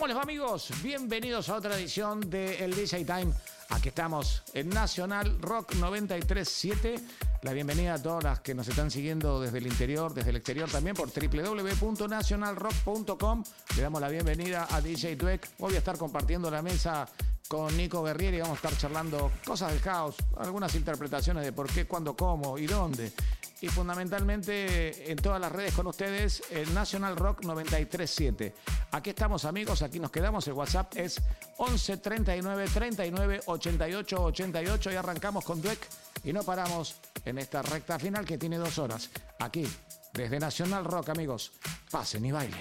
[0.00, 0.70] ¿Cómo les va amigos?
[0.82, 3.34] Bienvenidos a otra edición de El DJ Time.
[3.68, 6.94] Aquí estamos en Nacional Rock 937.
[7.42, 10.70] La bienvenida a todas las que nos están siguiendo desde el interior, desde el exterior
[10.70, 13.44] también por www.nacionalrock.com.
[13.76, 15.46] Le damos la bienvenida a DJ Dweck.
[15.58, 17.06] Hoy voy a estar compartiendo la mesa
[17.46, 21.84] con Nico Guerrieri vamos a estar charlando cosas del house, algunas interpretaciones de por qué,
[21.84, 23.12] cuándo, cómo y dónde
[23.60, 28.54] y fundamentalmente en todas las redes con ustedes, el National Rock 937.
[28.92, 31.20] Aquí estamos amigos, aquí nos quedamos, el WhatsApp es
[31.58, 35.86] 11 39 39 88 88 y arrancamos con Dweck
[36.24, 39.10] y no paramos en esta recta final que tiene dos horas.
[39.38, 39.66] Aquí,
[40.14, 41.52] desde National Rock amigos,
[41.90, 42.60] pasen y bailen.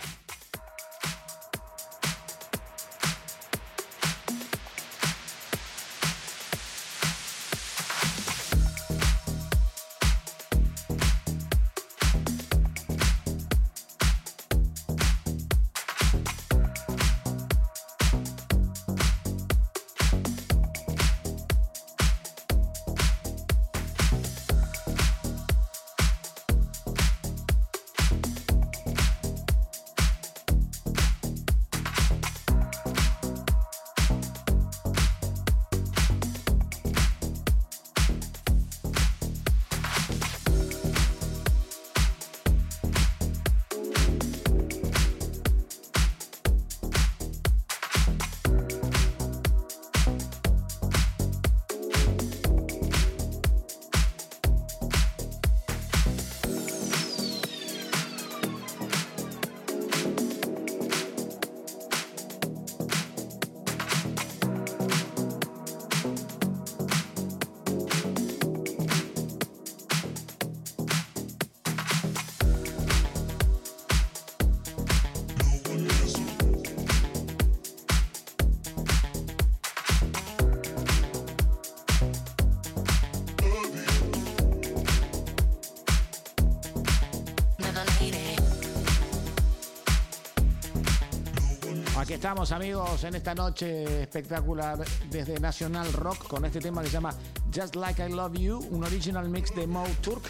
[92.30, 94.78] Estamos amigos en esta noche espectacular
[95.10, 97.12] desde National Rock con este tema que se llama
[97.52, 100.22] Just Like I Love You, un original mix de Mo Turk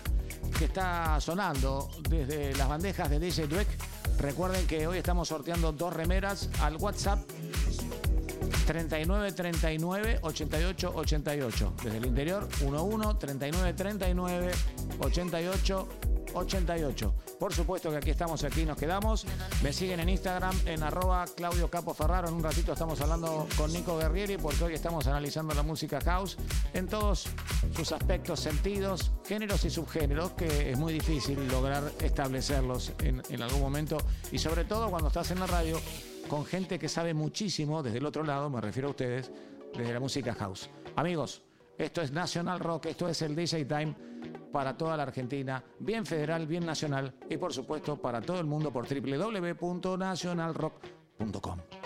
[0.58, 3.68] que está sonando desde las bandejas de DJ Dweck.
[4.18, 7.20] Recuerden que hoy estamos sorteando dos remeras al WhatsApp
[8.66, 11.74] 39 39 88 88.
[11.84, 14.52] Desde el interior 11 39 39
[15.02, 15.88] 88
[16.34, 17.14] 88.
[17.40, 19.26] Por supuesto que aquí estamos, aquí nos quedamos.
[19.64, 22.28] Me siguen en Instagram en arroba Claudio Capo Ferraro.
[22.28, 26.36] En un ratito estamos hablando con Nico Guerrieri porque hoy estamos analizando la música house
[26.74, 27.28] en todos
[27.74, 33.62] sus aspectos, sentidos, géneros y subgéneros, que es muy difícil lograr establecerlos en, en algún
[33.62, 33.98] momento.
[34.34, 35.80] Y sobre todo cuando estás en la radio
[36.28, 39.32] con gente que sabe muchísimo desde el otro lado, me refiero a ustedes,
[39.78, 40.70] desde la música house.
[40.98, 41.42] Amigos,
[41.78, 43.96] esto es National Rock, esto es el DJ Time
[44.52, 48.72] para toda la Argentina, bien federal, bien nacional y por supuesto para todo el mundo
[48.72, 51.79] por www.nationalrock.com.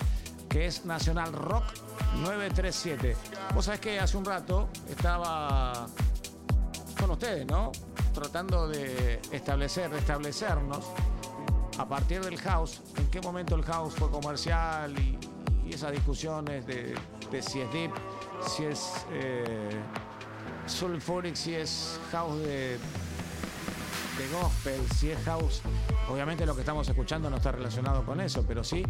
[0.49, 1.65] que es Nacional Rock
[2.23, 3.19] 937.
[3.55, 5.87] Vos sabés que hace un rato estaba
[6.99, 7.71] con ustedes, ¿no?
[8.15, 10.87] Tratando de establecer, restablecernos
[11.79, 15.14] a partir del house, en qué momento el house fue comercial y,
[15.85, 16.95] esas discusiones de,
[17.43, 17.91] si es deep,
[18.49, 19.71] si es eh,
[20.67, 25.61] sulfuric, si es house de, de gospel, si es house.
[26.09, 28.83] Obviamente lo que estamos escuchando no está relacionado con eso, pero sí,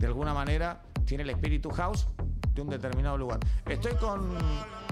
[0.00, 2.06] de alguna manera, tiene el espíritu house
[2.54, 3.40] de un determinado lugar.
[3.66, 4.30] Estoy con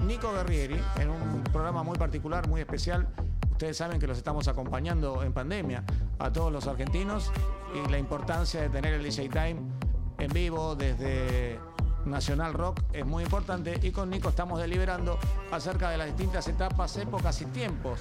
[0.05, 3.07] Nico Guerrieri en un programa muy particular, muy especial.
[3.49, 5.83] Ustedes saben que los estamos acompañando en pandemia
[6.19, 7.31] a todos los argentinos
[7.73, 9.86] y la importancia de tener el DJ Time
[10.19, 11.59] en vivo desde
[12.05, 15.19] Nacional Rock es muy importante y con Nico estamos deliberando
[15.51, 17.99] acerca de las distintas etapas, épocas y tiempos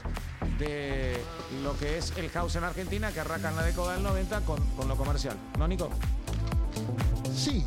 [0.59, 1.21] de
[1.63, 4.65] lo que es el house en Argentina que arranca en la década del 90 con,
[4.77, 5.37] con lo comercial.
[5.59, 5.91] ¿No, Nico?
[7.35, 7.67] Sí,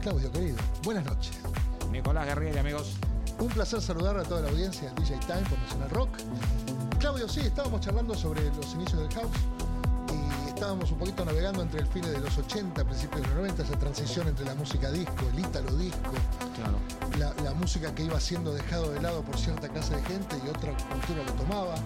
[0.00, 0.56] Claudio, querido.
[0.82, 1.38] Buenas noches.
[1.90, 2.96] Nicolás Guerrieri, amigos.
[3.38, 6.10] Un placer saludar a toda la audiencia del DJ Time por Nacional Rock.
[6.98, 9.30] Claudio, sí, estábamos charlando sobre los inicios del house
[10.60, 13.78] estábamos un poquito navegando entre el fin de los 80, principios de los 90, esa
[13.78, 16.12] transición entre la música disco, el ítalo disco,
[17.18, 20.76] la, música que iba siendo dejado de lado por cierta clase de gente y otra
[20.76, 21.76] cultura lo tomaba,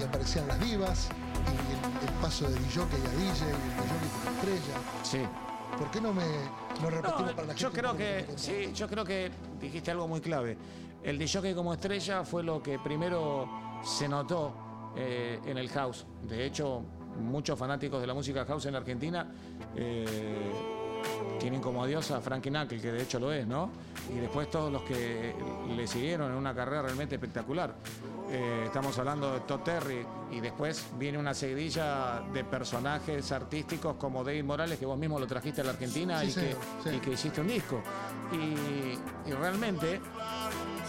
[0.00, 1.10] y aparecían las divas,
[1.52, 5.02] y el, paso de DJ a DJ, y el DJ como estrella.
[5.02, 5.20] Sí.
[5.76, 6.24] ¿Por qué no me
[6.90, 7.60] repetimos para la gente?
[7.60, 9.30] Yo creo que, sí, yo creo que
[9.60, 10.56] dijiste algo muy clave.
[11.02, 14.64] El DJ como estrella fue lo que primero se notó
[14.96, 16.06] eh, en el house.
[16.22, 16.84] De hecho,
[17.20, 19.26] muchos fanáticos de la música house en Argentina
[19.76, 20.52] eh,
[21.38, 23.70] tienen como adiós a Frankie Knuckle, que de hecho lo es, ¿no?
[24.14, 25.34] Y después todos los que
[25.68, 27.74] le siguieron en una carrera realmente espectacular.
[28.30, 34.24] Eh, estamos hablando de Todd Terry y después viene una seguidilla de personajes artísticos como
[34.24, 37.82] David Morales, que vos mismo lo trajiste a la Argentina y, que, hiciste un disco.
[38.32, 40.00] Y, realmente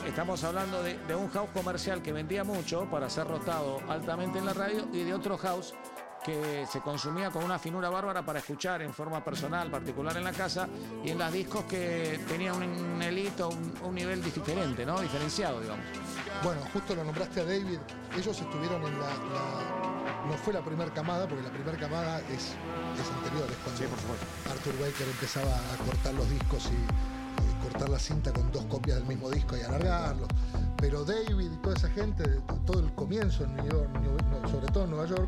[0.08, 4.46] estamos hablando de, de, un house comercial que vendía mucho para ser rotado altamente en
[4.46, 5.74] la radio y de otro house
[6.26, 10.32] que se consumía con una finura bárbara para escuchar en forma personal, particular en la
[10.32, 10.68] casa,
[11.04, 13.50] y en las discos que tenían un elito,
[13.84, 15.00] un, nivel diferente, ¿no?
[15.00, 15.86] Diferenciado, digamos.
[16.44, 17.78] Bueno, justo lo nombraste a David,
[18.18, 19.10] ellos estuvieron en la,
[20.28, 22.56] no fue la primera camada, porque la primera camada es,
[23.00, 23.84] es anterior, es cuando
[24.52, 27.16] Arthur Baker empezaba a cortar los discos y,
[27.64, 30.28] cortar la cinta con dos copias del mismo disco y alargarlo.
[30.78, 32.24] Pero David y toda esa gente,
[32.64, 33.90] todo el comienzo en New York,
[34.52, 35.28] sobre todo en Nueva York,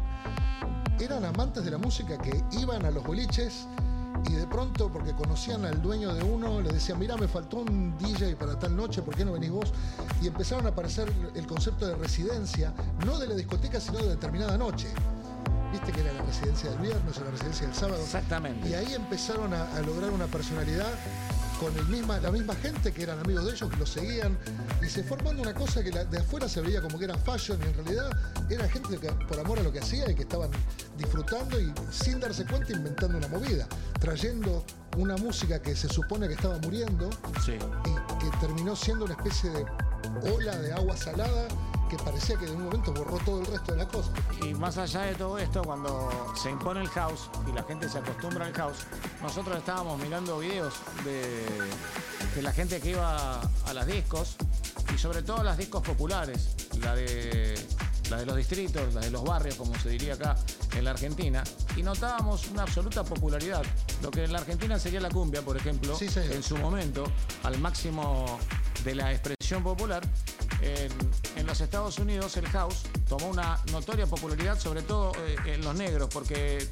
[1.00, 3.68] eran amantes de la música que iban a los boliches
[4.26, 7.98] y de pronto, porque conocían al dueño de uno, le decían, mira, me faltó un
[7.98, 9.72] DJ para tal noche, ¿por qué no venís vos?
[10.22, 12.74] Y empezaron a aparecer el concepto de residencia,
[13.06, 14.88] no de la discoteca, sino de determinada noche.
[15.72, 18.02] Viste que era la residencia del viernes o la residencia del sábado.
[18.02, 18.70] Exactamente.
[18.70, 20.94] Y ahí empezaron a, a lograr una personalidad
[21.60, 24.38] con el misma, la misma gente que eran amigos de ellos, que los seguían,
[24.82, 27.68] y se formando una cosa que de afuera se veía como que era fashion, y
[27.68, 28.10] en realidad
[28.50, 30.52] era gente que por amor a lo que hacía y que estaban
[30.98, 33.68] disfrutando y sin darse cuenta inventando una movida,
[34.00, 34.64] trayendo
[34.98, 37.10] una música que se supone que estaba muriendo
[37.48, 39.66] y que terminó siendo una especie de
[40.34, 41.48] ola de agua salada
[41.88, 44.12] que parecía que en un momento borró todo el resto de la cosa.
[44.46, 47.98] Y más allá de todo esto, cuando se impone el house y la gente se
[47.98, 48.86] acostumbra al house,
[49.22, 51.46] nosotros estábamos mirando videos de,
[52.36, 54.38] de la gente que iba a las discos
[54.94, 57.56] y sobre todo las discos populares, la de,
[58.10, 60.36] la de los distritos, la de los barrios, como se diría acá
[60.76, 61.44] en la Argentina,
[61.76, 63.64] y notábamos una absoluta popularidad.
[64.02, 67.06] Lo que en la Argentina sería la cumbia, por ejemplo, en su momento,
[67.44, 68.40] al máximo
[68.84, 70.04] de la expresión popular,
[70.62, 75.76] en, los Estados Unidos el house tomó una notoria popularidad, sobre todo eh, en los
[75.76, 76.68] negros, porque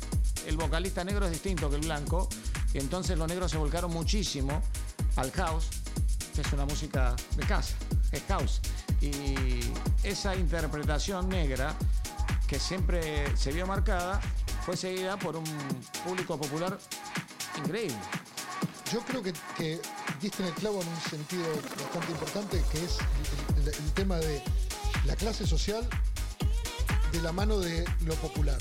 [0.45, 2.27] el vocalista negro es distinto que el blanco,
[2.73, 4.61] y entonces los negros se volcaron muchísimo
[5.15, 5.69] al house,
[6.33, 7.75] que es una música de casa,
[8.11, 8.59] es house.
[8.99, 9.61] Y
[10.03, 11.73] esa interpretación negra,
[12.47, 14.19] que siempre se vio marcada,
[14.65, 15.45] fue seguida por un
[16.03, 16.77] público popular
[17.57, 17.97] increíble.
[18.91, 19.81] Yo creo que, que
[20.21, 21.45] diste en el clavo en un sentido
[21.83, 22.97] bastante importante, que es
[23.65, 24.41] el, tema de
[25.05, 25.87] la clase social
[27.11, 28.57] de la mano de lo popular.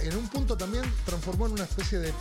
[0.00, 2.12] Eh, en un punto también transformó en una especie de,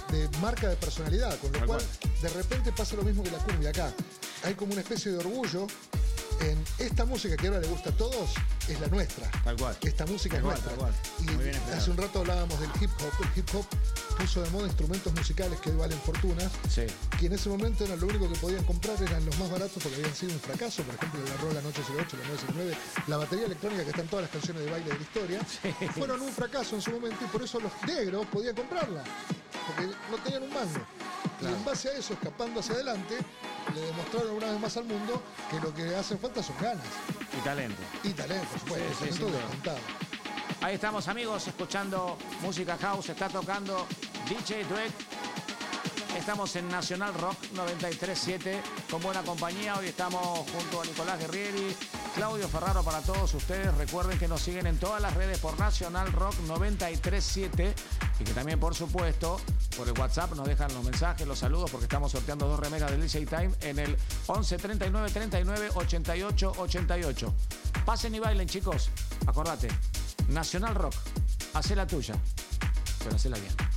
[0.42, 1.82] marca de personalidad, con lo cual
[2.22, 3.94] de repente pasa lo mismo que la cumbia acá.
[4.44, 5.66] Hay como una especie de orgullo
[6.42, 8.32] en esta música que ahora le gusta a todos,
[8.68, 9.30] es la nuestra.
[9.44, 9.78] Tal cual.
[9.82, 10.72] Esta música es nuestra.
[11.20, 13.26] Y hace un rato hablábamos del hip hop.
[13.26, 13.66] El hip hop
[14.18, 16.84] puso de moda instrumentos musicales que hoy valen fortunas, Sí.
[17.20, 19.96] que en ese momento eran lo único que podían comprar, eran los más baratos porque
[19.98, 20.84] habían sido un fracaso.
[20.84, 24.66] Por ejemplo, la Rola 808, la 969, la batería electrónica que están todas las canciones
[24.66, 25.40] de baile de la historia,
[25.94, 29.04] fueron un fracaso en su momento y por eso los negros podían comprarla,
[29.68, 30.80] porque no tenían un mango.
[31.42, 33.16] Y en base a eso, escapando hacia adelante,
[33.74, 36.84] le demostraron una vez más al mundo que lo que hacen falta son ganas
[37.38, 37.82] Y talento.
[38.04, 39.78] y talento, por supuesto, Sí, sí, descontado.
[40.62, 43.88] Ahí estamos amigos, escuchando música house, está tocando
[44.28, 44.92] DJ Dweck.
[46.18, 49.78] Estamos en Nacional Rock 937 con buena compañía.
[49.78, 51.76] Hoy estamos junto a Nicolás Guerrieri,
[52.16, 53.74] Claudio Ferraro para todos ustedes.
[53.76, 57.74] Recuerden que nos siguen en todas las redes por Nacional Rock 937
[58.20, 59.40] y que también, por supuesto,
[59.78, 63.02] por el WhatsApp nos dejan los mensajes, los saludos, porque estamos sorteando dos remeras del
[63.02, 63.98] DJ Time en el
[64.28, 67.34] 11 39 39 88 88.
[67.86, 68.90] Pasen y bailen, chicos.
[69.26, 69.70] Acordate,
[70.28, 70.96] Nacional Rock,
[71.54, 72.16] hacé la tuya,
[73.04, 73.69] pero hacela bien.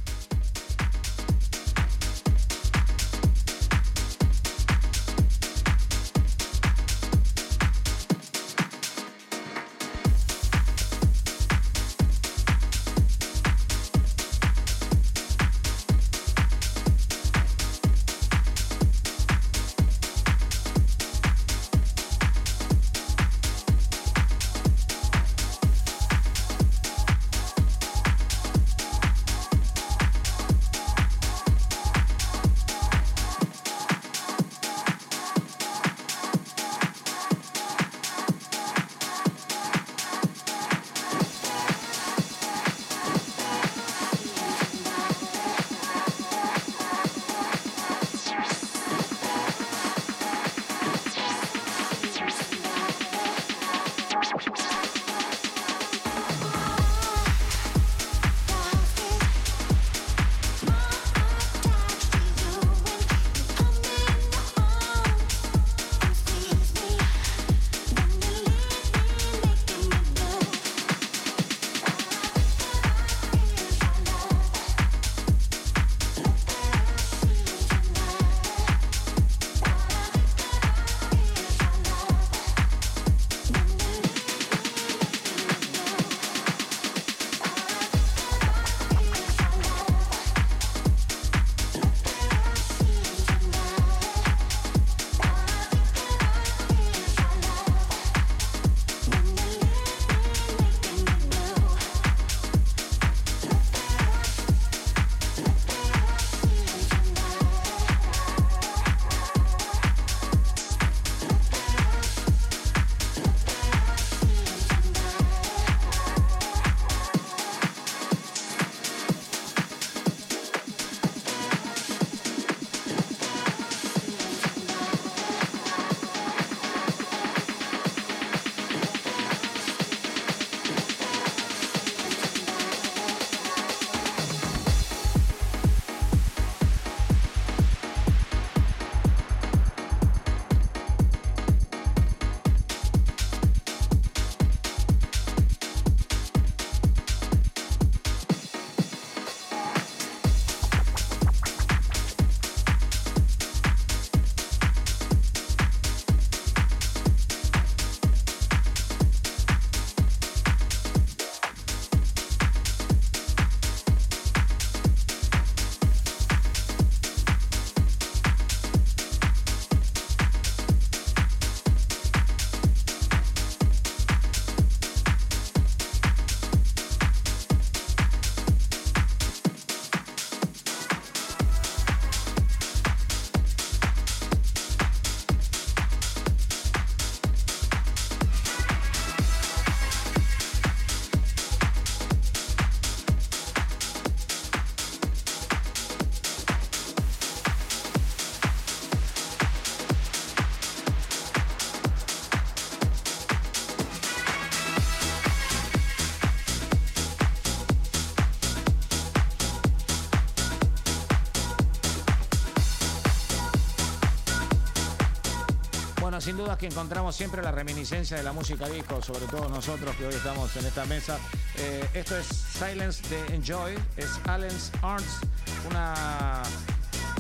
[216.32, 220.06] Sin dudas que encontramos siempre la reminiscencia de la música disco, sobre todo nosotros que
[220.06, 221.18] hoy estamos en esta mesa.
[221.58, 225.20] Eh, esto es Silence de Enjoy, es Allen's Arts,
[225.68, 226.42] una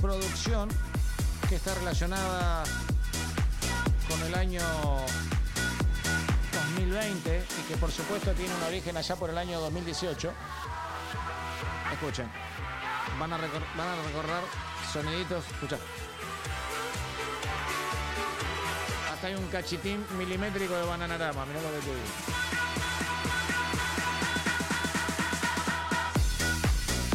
[0.00, 0.70] producción
[1.46, 2.64] que está relacionada
[4.08, 4.62] con el año
[6.54, 10.32] 2020 y que por supuesto tiene un origen allá por el año 2018.
[11.92, 12.30] Escuchen,
[13.20, 14.42] van a, van a recorrer
[14.90, 15.44] soniditos.
[15.50, 15.76] Escucha.
[19.52, 22.06] Cachitín milimétrico de bananarama, mirá lo que te digo.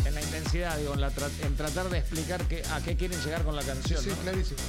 [0.06, 2.40] En la intensidad, digo, en, tratar de explicar
[2.72, 4.04] a qué quieren llegar con la canción.
[4.04, 4.60] Sí, clarísimo.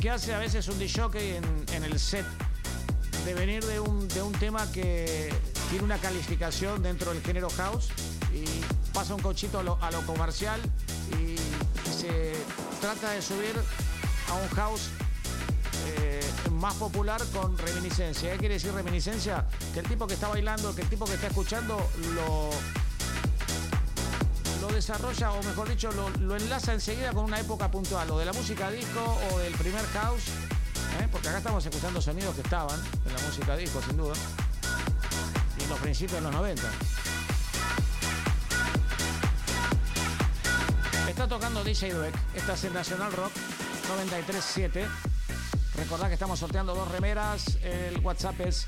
[0.00, 1.44] que hace a veces un DJ en,
[1.74, 2.24] en el set
[3.26, 5.30] de venir de un, de un tema que
[5.70, 7.90] tiene una calificación dentro del género house
[8.34, 8.44] y
[8.92, 10.60] pasa un cochito a lo, comercial
[11.18, 11.36] y,
[11.90, 12.32] se
[12.80, 13.54] trata de subir
[14.28, 14.88] a un house
[15.86, 16.20] eh,
[16.52, 18.32] más popular con reminiscencia.
[18.32, 19.46] ¿Qué quiere decir reminiscencia?
[19.74, 21.76] Que el tipo que está bailando, que el tipo que está escuchando
[22.14, 22.50] lo
[24.60, 28.32] lo desarrolla, o mejor dicho, lo, enlaza enseguida con una época puntual, o de la
[28.32, 30.28] música disco o del primer house,
[31.00, 31.08] ¿eh?
[31.10, 34.14] porque acá estamos escuchando sonidos que estaban en la música disco, sin duda,
[35.70, 36.62] los principios de los 90.
[41.08, 43.32] Está tocando DJ Dweck, esta es el Nacional Rock
[43.96, 44.86] 93.7.
[45.76, 48.66] Recordad que estamos sorteando dos remeras, el WhatsApp es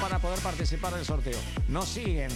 [0.00, 1.38] para poder participar del sorteo.
[1.68, 2.30] Nos siguen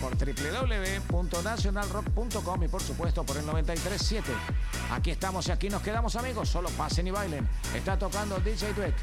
[0.00, 4.32] por www.nationalrock.com y por supuesto por el 937.
[4.92, 7.46] Aquí estamos y aquí nos quedamos amigos, solo pasen y bailen.
[7.74, 8.94] Está tocando DJ Dweck.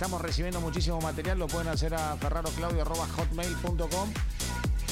[0.00, 4.08] Estamos recibiendo muchísimo material, lo pueden hacer a ferraroclaudio.hotmail.com.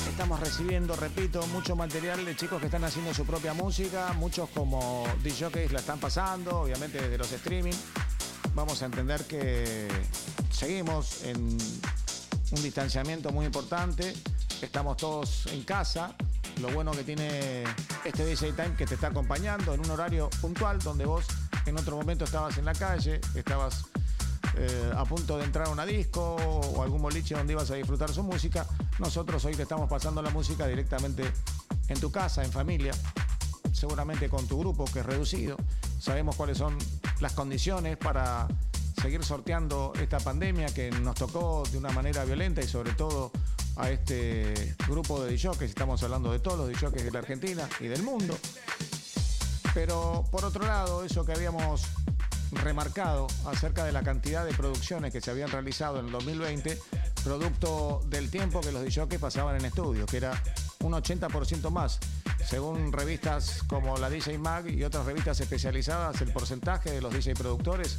[0.06, 5.06] Estamos recibiendo, repito, mucho material de chicos que están haciendo su propia música, muchos como
[5.24, 7.72] DJs la están pasando, obviamente desde los streaming.
[8.54, 9.88] Vamos a entender que
[10.50, 14.12] seguimos en un distanciamiento muy importante,
[14.60, 16.14] estamos todos en casa.
[16.60, 17.64] Lo bueno que tiene
[18.04, 21.24] este DJ Time que te está acompañando en un horario puntual donde vos
[21.64, 23.86] en otro momento estabas en la calle, estabas
[24.58, 28.12] eh, a punto de entrar a una disco o algún boliche donde ibas a disfrutar
[28.12, 28.66] su música,
[28.98, 31.22] nosotros hoy te estamos pasando la música directamente
[31.88, 32.92] en tu casa, en familia,
[33.72, 35.56] seguramente con tu grupo que es reducido.
[36.00, 36.76] Sabemos cuáles son
[37.20, 38.48] las condiciones para
[39.00, 43.30] seguir sorteando esta pandemia que nos tocó de una manera violenta y sobre todo
[43.76, 47.86] a este grupo de DJs, estamos hablando de todos los DJs de la Argentina y
[47.86, 48.36] del mundo.
[49.72, 51.82] Pero por otro lado, eso que habíamos
[52.52, 56.78] remarcado acerca de la cantidad de producciones que se habían realizado en el 2020,
[57.22, 60.42] producto del tiempo que los DJs pasaban en estudio, que era
[60.80, 61.98] un 80% más.
[62.44, 67.34] Según revistas como la DJ Mag y otras revistas especializadas, el porcentaje de los DJ
[67.34, 67.98] productores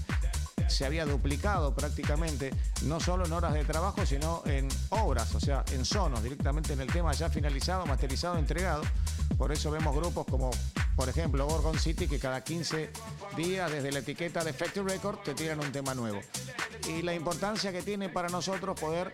[0.68, 2.52] se había duplicado prácticamente,
[2.84, 6.82] no solo en horas de trabajo, sino en obras, o sea, en sonos, directamente en
[6.82, 8.84] el tema ya finalizado, masterizado, entregado.
[9.38, 10.52] Por eso vemos grupos como,
[10.96, 12.90] por ejemplo, Gorgon City, que cada 15
[13.38, 16.20] días desde la etiqueta de Factory Record te tiran un tema nuevo.
[16.88, 19.12] Y la importancia que tiene para nosotros poder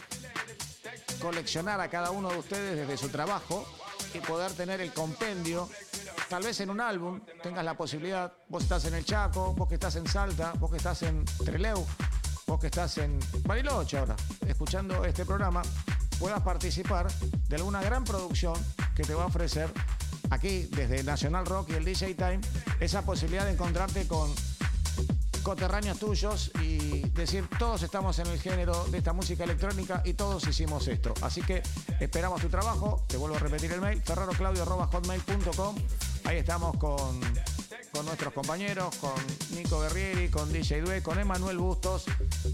[1.22, 3.66] coleccionar a cada uno de ustedes desde su trabajo
[4.14, 5.70] y poder tener el compendio
[6.30, 9.76] tal vez en un álbum tengas la posibilidad, vos estás en el Chaco, vos que
[9.76, 11.86] estás en Salta, vos que estás en Treleu,
[12.48, 14.16] vos que estás en Bariloche ahora,
[14.48, 15.62] escuchando este programa,
[16.20, 18.56] puedas participar de alguna gran producción
[18.96, 19.72] que te va a ofrecer
[20.30, 22.42] aquí desde National Rock y el DJ Time
[22.80, 24.34] esa posibilidad de encontrarte con
[25.46, 30.48] coterráneos tuyos y decir todos estamos en el género de esta música electrónica y todos
[30.48, 31.14] hicimos esto.
[31.22, 31.62] Así que
[32.00, 35.76] esperamos tu trabajo, te vuelvo a repetir el mail, ferraroclaudio.hotmail.com
[36.24, 37.22] Ahí estamos con,
[37.92, 39.14] con nuestros compañeros, con
[39.52, 42.06] Nico Guerrieri, con DJ Due, con Emanuel Bustos,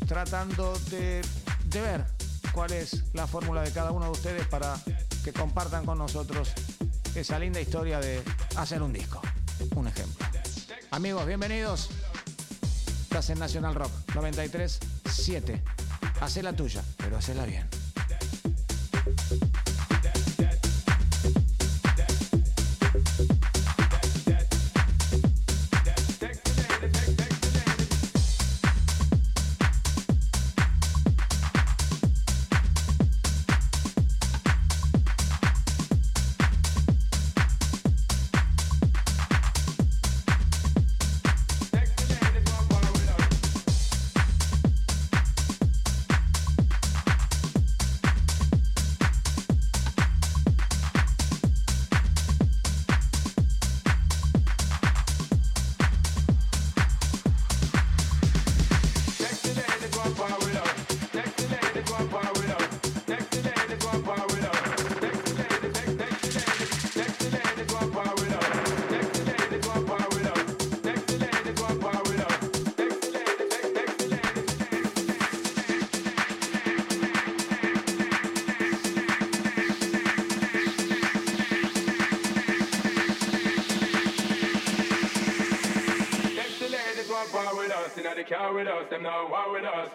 [0.05, 1.21] tratando de,
[1.67, 2.05] de ver
[2.51, 4.75] cuál es la fórmula de cada uno de ustedes para
[5.23, 6.51] que compartan con nosotros
[7.15, 8.21] esa linda historia de
[8.57, 9.21] hacer un disco.
[9.75, 10.25] Un ejemplo.
[10.91, 11.89] Amigos, bienvenidos.
[13.11, 15.61] Estás en National Rock 93.7.
[16.21, 17.67] Hacé la tuya, pero hacela bien.
[88.61, 89.89] with us, them not war with us.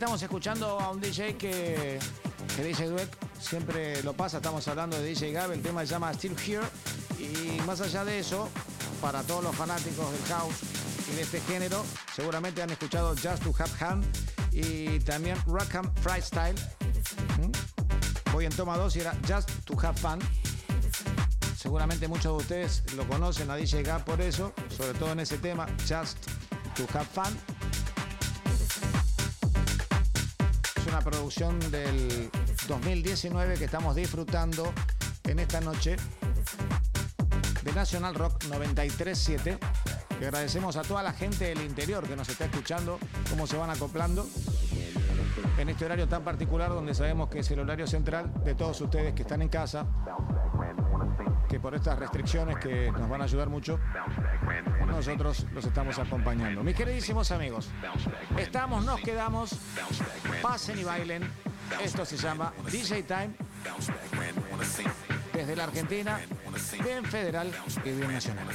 [0.00, 1.98] Estamos escuchando a un DJ que,
[2.56, 4.38] que DJ Dweck siempre lo pasa.
[4.38, 5.52] Estamos hablando de DJ Gab.
[5.52, 6.66] El tema se llama Still Here.
[7.18, 8.48] Y más allá de eso,
[9.02, 10.54] para todos los fanáticos del house
[11.12, 11.84] y de este género,
[12.16, 14.06] seguramente han escuchado Just to Have Hand
[14.52, 16.58] y también Rackham Freestyle.
[17.38, 18.32] ¿Mm?
[18.32, 20.18] Voy en toma 2 y era Just to Have Fun.
[21.58, 25.36] Seguramente muchos de ustedes lo conocen a DJ Gab por eso, sobre todo en ese
[25.36, 26.16] tema, Just
[26.74, 27.49] to Have Fun.
[31.20, 32.30] Producción del
[32.66, 34.72] 2019 que estamos disfrutando
[35.24, 35.96] en esta noche
[37.62, 39.58] de National Rock 937.
[40.18, 43.68] Que agradecemos a toda la gente del interior que nos está escuchando, cómo se van
[43.68, 44.26] acoplando
[45.58, 49.12] en este horario tan particular donde sabemos que es el horario central de todos ustedes
[49.12, 49.84] que están en casa,
[51.50, 53.78] que por estas restricciones que nos van a ayudar mucho,
[54.90, 56.62] nosotros los estamos acompañando.
[56.62, 57.68] Mis queridísimos amigos,
[58.36, 59.56] estamos, nos quedamos,
[60.42, 61.30] pasen y bailen.
[61.82, 63.30] Esto se llama DJ Time
[65.32, 66.20] desde la Argentina,
[66.82, 67.50] bien federal
[67.84, 68.46] y bien nacional.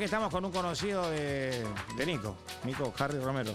[0.00, 1.62] Aquí estamos con un conocido de,
[1.94, 2.34] de Nico,
[2.64, 3.54] Nico Harry Romero.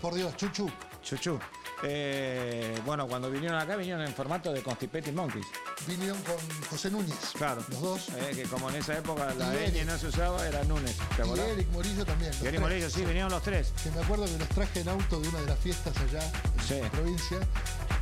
[0.00, 0.70] Por Dios, Chuchu.
[1.02, 1.38] Chuchu.
[1.82, 5.44] Eh, bueno, cuando vinieron acá vinieron en formato de Constipated Monkeys.
[5.86, 6.36] Vinieron con
[6.70, 7.14] José Núñez.
[7.36, 7.62] Claro.
[7.68, 8.08] Los dos.
[8.08, 9.82] Eh, que como en esa época Y la Eric.
[9.82, 10.96] ñ no se usaba, era Núñez.
[11.14, 11.40] ¿Te Y?
[11.52, 12.32] Eric Morillo también.
[12.42, 12.60] Y Eric.
[12.60, 13.74] Morillo, sí, vinieron los tres.
[13.82, 16.22] Que me acuerdo que los traje en auto de una de las fiestas allá
[16.56, 16.80] en Sí.
[16.80, 17.38] la provincia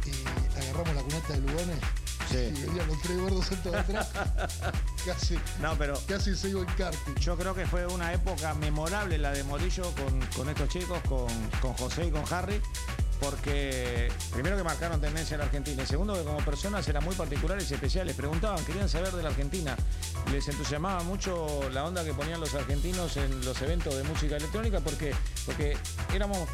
[0.07, 1.79] y agarramos la cuneta de Lugones
[2.31, 2.37] Sí.
[2.57, 4.11] y venían los tres gordos sentados atrás.
[5.05, 7.15] casi, No, pero casi se iba en karting.
[7.17, 11.29] yo creo que fue una época memorable la de Morillo con, con estos chicos, con,
[11.61, 12.61] con José y con Harry,
[13.21, 17.15] porque primero que marcaron tendencia en la Argentina y segundo que como personas eran muy
[17.15, 18.17] particulares y especiales.
[18.17, 19.77] Preguntaban, querían saber de la Argentina.
[20.33, 24.81] Les entusiasmaba mucho la onda que ponían los argentinos en los eventos de música electrónica
[24.81, 25.15] porque,
[25.47, 25.77] porque
[26.13, 26.49] éramos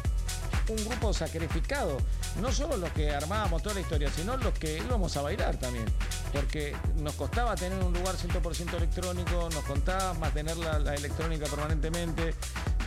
[0.67, 1.97] un grupo sacrificado.
[2.39, 5.85] No solo los que armábamos toda la historia, sino los que íbamos a bailar también.
[6.33, 12.33] Porque nos costaba tener un lugar 100% electrónico, nos costaba mantener la, electrónica permanentemente,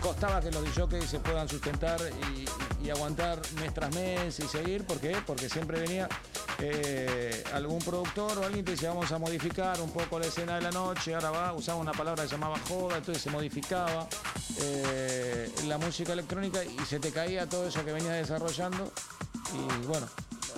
[0.01, 2.01] costaba que los DJs se puedan sustentar
[2.33, 4.85] y, y aguantar mes tras mes y seguir.
[4.85, 5.17] ¿Por qué?
[5.27, 6.09] Porque siempre venía
[6.59, 10.63] eh, algún productor o alguien que decía vamos a modificar un poco la escena de
[10.63, 14.07] la noche, ahora va, usaba una palabra que se llamaba joda, entonces se modificaba
[14.61, 18.93] eh, la música electrónica y se te caía todo eso que venía desarrollando
[19.53, 20.07] y bueno,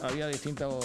[0.02, 0.84] había distintos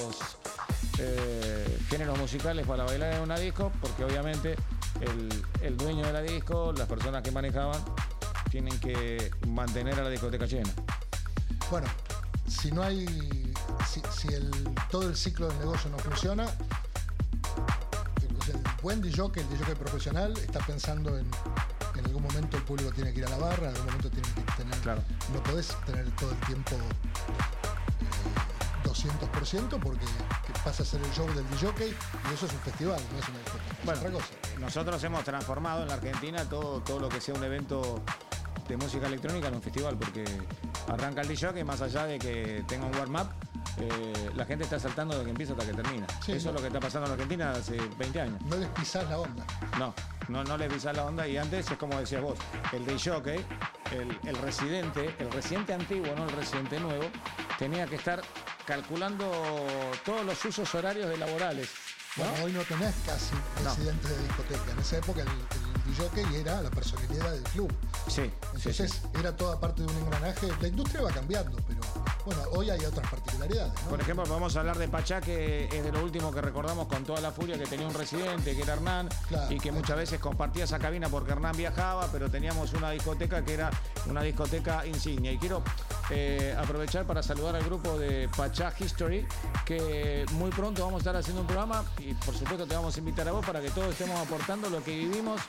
[1.00, 4.56] eh, géneros musicales para bailar en una disco, porque obviamente
[5.02, 5.30] el,
[5.62, 7.82] el dueño de la disco, las personas que manejaban,
[8.50, 10.70] tienen que mantener a la discoteca llena.
[11.70, 11.88] Bueno,
[12.48, 13.06] si no hay.
[13.88, 14.52] Si, si el,
[14.90, 16.46] todo el ciclo del negocio no funciona,
[18.48, 21.26] el, buen DJ, el DJ profesional, está pensando en.
[21.98, 24.28] En algún momento el público tiene que ir a la barra, en algún momento tiene
[24.34, 24.76] que tener.
[24.80, 25.04] Claro.
[25.34, 26.78] No podés tener todo el tiempo
[28.92, 30.06] 200% porque
[30.46, 33.30] que pasa a ser el show del DJ y eso es un festival, no es
[33.30, 33.76] una discoteca.
[33.84, 34.60] Bueno, otra cosa.
[34.60, 38.02] nosotros hemos transformado en la Argentina todo, todo lo que sea un evento
[38.68, 40.24] de música electrónica en un festival, porque
[40.88, 43.30] arranca el DJ más allá de que tenga un warm-up,
[43.78, 46.06] eh, la gente está saltando de que empieza hasta que termina.
[46.24, 46.52] Sí, Eso no.
[46.52, 48.42] es lo que está pasando en Argentina hace 20 años.
[48.46, 49.46] No les pisás la onda.
[49.80, 49.94] No,
[50.28, 52.38] no, no le pisás la onda y antes es como decías vos,
[52.74, 53.46] el de jockey,
[53.92, 57.06] el, el residente, el residente antiguo, no el residente nuevo,
[57.58, 58.22] tenía que estar
[58.66, 59.30] calculando
[60.06, 61.70] todos los usos horarios de laborales.
[62.18, 62.24] ¿No?
[62.24, 63.34] Bueno, hoy no tenés casi
[63.64, 63.70] No.
[63.70, 64.72] residentes de discoteca.
[64.72, 67.72] En esa época el, el era la personalidad del club.
[68.08, 69.20] Sí, Entonces sí.
[69.20, 70.48] era toda parte de un engranaje.
[70.62, 71.82] La industria va cambiando, pero
[72.26, 73.74] bueno, hoy hay otras particularidades.
[73.84, 73.90] ¿no?
[73.90, 77.20] Por ejemplo, podemos hablar de Pachá, que es de lo último que recordamos con toda
[77.22, 80.64] la furia que tenía un residente, que era Hernán, Claro, y que muchas veces compartía
[80.66, 83.70] esa cabina porque Hernán viajaba, pero teníamos una discoteca que era
[84.08, 85.32] una discoteca insignia.
[85.32, 85.64] Y quiero
[86.10, 89.26] eh, aprovechar para saludar al grupo de Pachá History,
[89.66, 93.00] que muy pronto vamos a estar haciendo un programa y por supuesto te vamos a
[93.00, 95.40] invitar a vos para que todos estemos aportando lo que vivimos.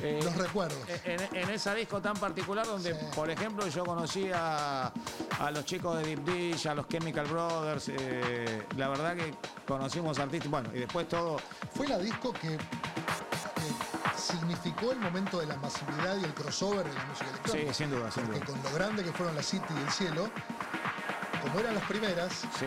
[0.00, 0.78] eh, Los recuerdos.
[1.04, 3.06] en, en esa disco tan particular donde, Sí.
[3.14, 4.92] por ejemplo, yo conocí a,
[5.38, 9.34] a los chicos de Deep Dish, a los Chemical Brothers, eh, la verdad que
[9.66, 11.36] conocimos artistas, bueno, y después todo,
[11.74, 12.58] Fue la disco que,
[14.16, 17.74] significó el momento de la masividad y el crossover de la música sí, electrónica.
[17.74, 18.46] sin duda, sin Porque duda.
[18.52, 20.30] con lo grande que fueron la City y el cielo,
[21.42, 22.66] como eran las primeras, Sí,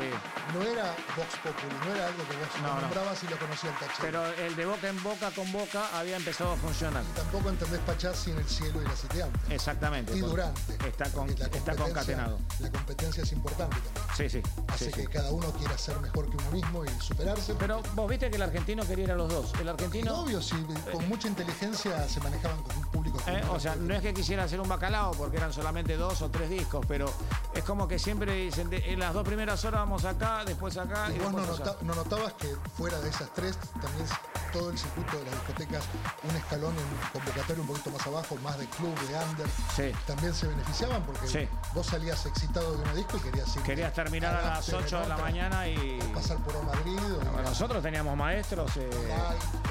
[0.53, 3.75] no era Vox Populi, no era algo que vos No, nombrabas y lo conocía el
[3.77, 3.93] taché.
[4.01, 7.03] pero el de boca en boca con boca había empezado a funcionar.
[7.03, 9.41] Y tampoco entendés Pachá sin el cielo y la City antes.
[9.49, 10.15] Exactamente.
[10.15, 10.73] Y durante.
[10.87, 12.39] Está, con- está concatenado.
[12.59, 14.05] La competencia es importante también.
[14.15, 14.41] Sí, sí.
[14.67, 15.07] Hace sí, que sí.
[15.07, 17.55] cada uno quiera ser mejor que uno mismo y superarse.
[17.55, 19.53] Pero vos viste que el argentino quería ir a los dos.
[19.59, 20.13] El argentino.
[20.21, 20.55] obvio, si
[20.91, 23.19] con mucha inteligencia se manejaban con un público.
[23.27, 26.29] Eh, o sea, no es que quisiera hacer un bacalao porque eran solamente dos o
[26.29, 27.11] tres discos, pero
[27.53, 31.07] es como que siempre dicen, de- en las dos primeras horas vamos acá, después acá
[31.11, 34.07] y, Y vos no, nota- notabas que fuera de esas tres, también
[34.51, 35.83] todo el circuito de las discotecas,
[36.29, 39.91] un escalón en convocatoria un poquito más abajo, más de club, de under, Sí.
[40.07, 41.47] también se beneficiaban porque Sí.
[41.73, 43.61] vos salías excitado de una disco y querías ir.
[43.63, 45.99] Querías terminar a las After en 8 de la mañana y...
[46.13, 46.99] pasar por Madrid.
[47.37, 48.89] o nosotros teníamos maestros eh,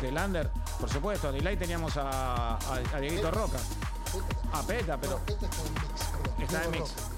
[0.02, 2.58] de Lander, por supuesto, de Delay teníamos a, a,
[2.94, 3.58] a Dieguito Roca,
[4.52, 6.42] a Peta, pero, No, este está en mix, perdón.
[6.42, 6.80] Está en mix.
[6.90, 7.13] Roca.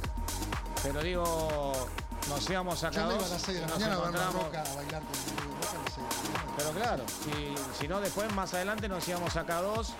[0.82, 1.88] Pero digo,
[2.28, 3.94] nos íbamos acá Yo me iba a dos las 6 de y la nos mañana
[3.94, 6.38] a ver la encontramos- roca a bailar con Diego Roca a las 6 de la
[6.38, 6.52] mañana.
[6.56, 9.92] Pero claro, si, si no, después más adelante nos íbamos acá dos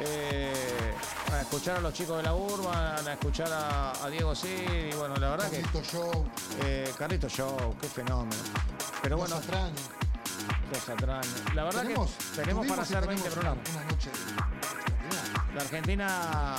[0.00, 0.94] eh,
[1.32, 4.48] a escuchar a los chicos de la Urban, a escuchar a, a Diego Sid,
[4.92, 6.26] y bueno, la verdad que Carlito Show,
[6.62, 8.42] eh, Carlito Show, qué fenómeno.
[9.02, 9.80] Pero Los bueno, Atraños.
[10.72, 11.54] los atraños.
[11.54, 13.68] La verdad Tenemos, que tenemos para hacer 20 tenemos programas.
[13.70, 15.54] Una noche extraordinaria.
[15.54, 16.56] La Argentina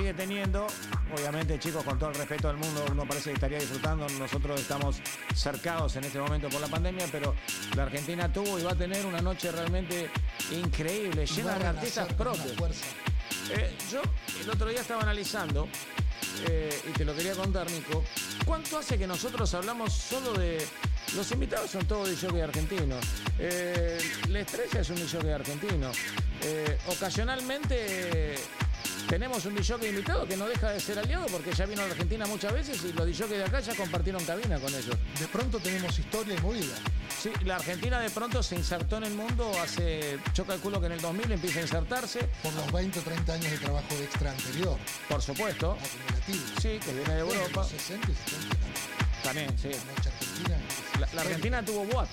[0.00, 0.66] sigue teniendo,
[1.14, 4.96] obviamente chicos, con todo el respeto del mundo, uno parece que estaría disfrutando, nosotros estamos
[5.34, 7.34] cercados en este momento por la pandemia, pero
[7.76, 10.08] la Argentina tuvo y va a tener una noche realmente
[10.52, 12.56] increíble, llena de artistas propios.
[13.50, 14.00] Eh, yo
[14.42, 15.68] el otro día estaba analizando,
[16.48, 18.02] eh, y te lo quería contar, Nico,
[18.46, 20.66] ¿cuánto hace que nosotros hablamos solo de...
[21.14, 23.04] Los invitados son todos de argentinos.
[23.38, 23.98] Eh,
[24.28, 25.90] la estrella es un de argentino.
[26.42, 28.36] Eh, ocasionalmente
[29.10, 32.26] tenemos un DJ invitado que no deja de ser aliado porque ya vino a Argentina
[32.26, 34.96] muchas veces y los DJ de acá ya compartieron cabina con ellos.
[35.18, 36.76] De pronto tenemos historia y movida.
[37.20, 40.92] Sí, la Argentina de pronto se insertó en el mundo hace, yo calculo que en
[40.92, 42.20] el 2000 empieza a insertarse.
[42.40, 44.78] Por los 20 o 30 años de trabajo extra anterior.
[45.08, 45.72] Por supuesto.
[45.72, 46.60] Acumulativo.
[46.60, 47.64] Sí, que viene de Europa.
[47.64, 48.56] 60 y 70
[49.24, 49.58] también.
[49.58, 49.70] sí.
[51.12, 52.06] La, Argentina tuvo what?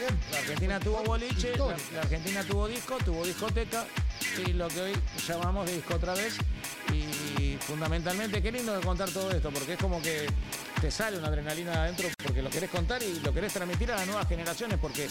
[0.00, 0.30] Siempre.
[0.32, 3.84] La Argentina tuvo boliche, la Argentina tuvo disco, tuvo discoteca
[4.46, 4.92] y lo que hoy
[5.28, 6.38] llamamos de disco otra vez.
[6.90, 10.26] Y fundamentalmente, qué lindo de contar todo esto, porque es como que
[10.80, 14.06] te sale una adrenalina adentro porque lo querés contar y lo querés transmitir a las
[14.06, 15.08] nuevas generaciones, porque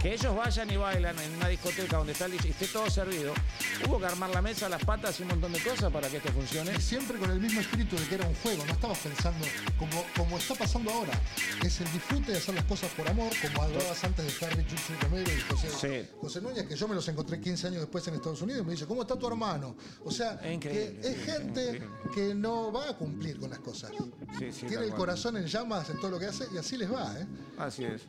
[0.00, 3.34] que ellos vayan y bailan en una discoteca donde está el DJ esté todo servido,
[3.86, 6.32] hubo que armar la mesa, las patas y un montón de cosas para que esto
[6.32, 6.72] funcione.
[6.74, 9.46] Y siempre con el mismo espíritu de que era un juego, no estabas pensando
[9.78, 11.12] como, como está pasando ahora.
[11.64, 14.92] Es el disfrute de hacer las cosas por amor, como hablabas antes de Harry Chuchu
[15.02, 18.40] Romero y José, José Núñez, que yo me los encontré 15 años después en Estados
[18.40, 19.76] Unidos y me dice, ¿cómo está tu hermano?
[20.04, 21.82] O sea, que es gente
[22.14, 23.92] que no va a cumplir con las cosas.
[24.38, 27.20] Tiene el corazón en llamas en todo lo que hace y así les va.
[27.20, 27.26] ¿eh?
[27.58, 28.02] Así es.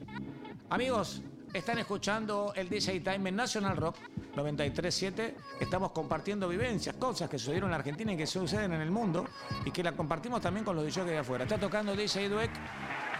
[0.69, 1.21] Amigos,
[1.53, 3.97] están escuchando el DJ Time en National Rock
[4.35, 5.35] 937.
[5.59, 9.25] Estamos compartiendo vivencias, cosas que sucedieron en Argentina y que suceden en el mundo
[9.65, 11.43] y que la compartimos también con los DJs de afuera.
[11.43, 12.51] Está tocando DJ Dweck.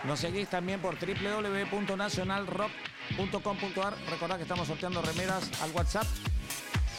[0.05, 3.93] Nos seguís también por www.nationalrock.com.ar.
[4.09, 6.05] Recordad que estamos sorteando remeras al WhatsApp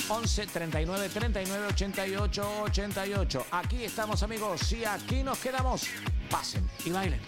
[0.08, 3.46] 11 39 39 88 88.
[3.50, 5.86] Aquí estamos amigos y aquí nos quedamos.
[6.30, 7.20] Pasen y bailen.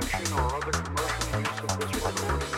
[0.00, 2.55] production or other commercial use of this recording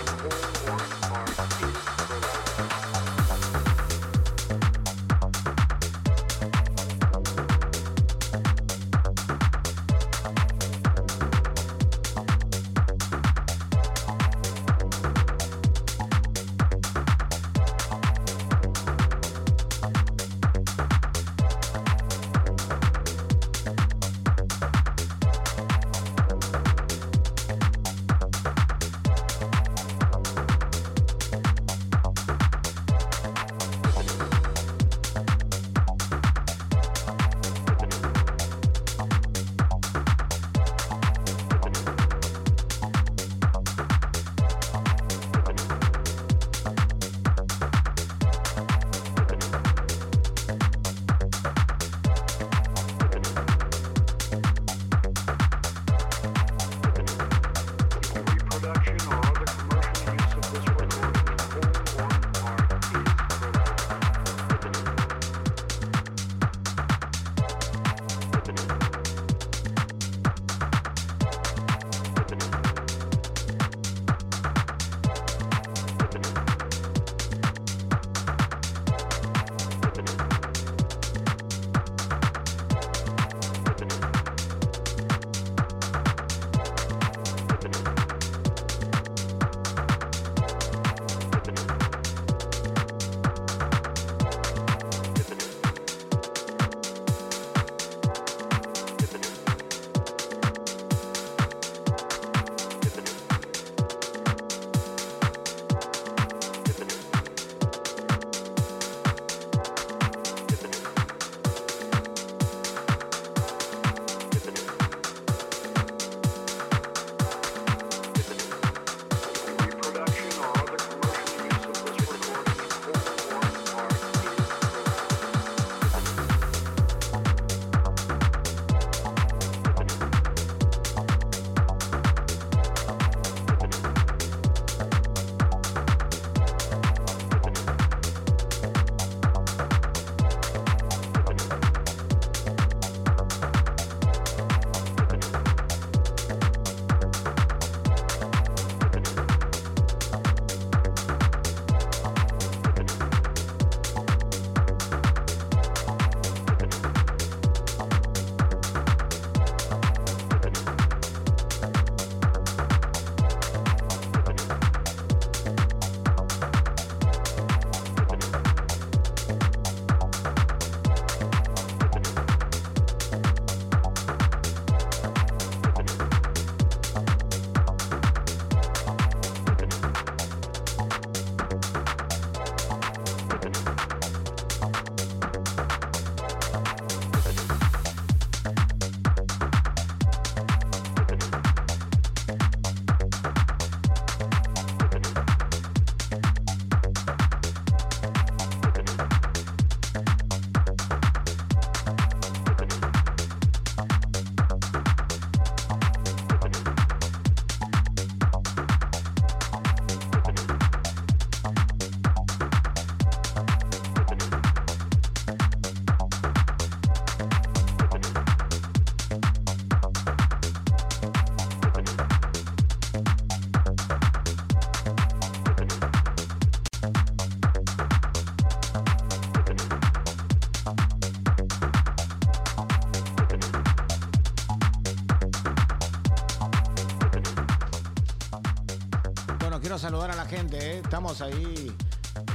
[240.88, 241.70] estamos ahí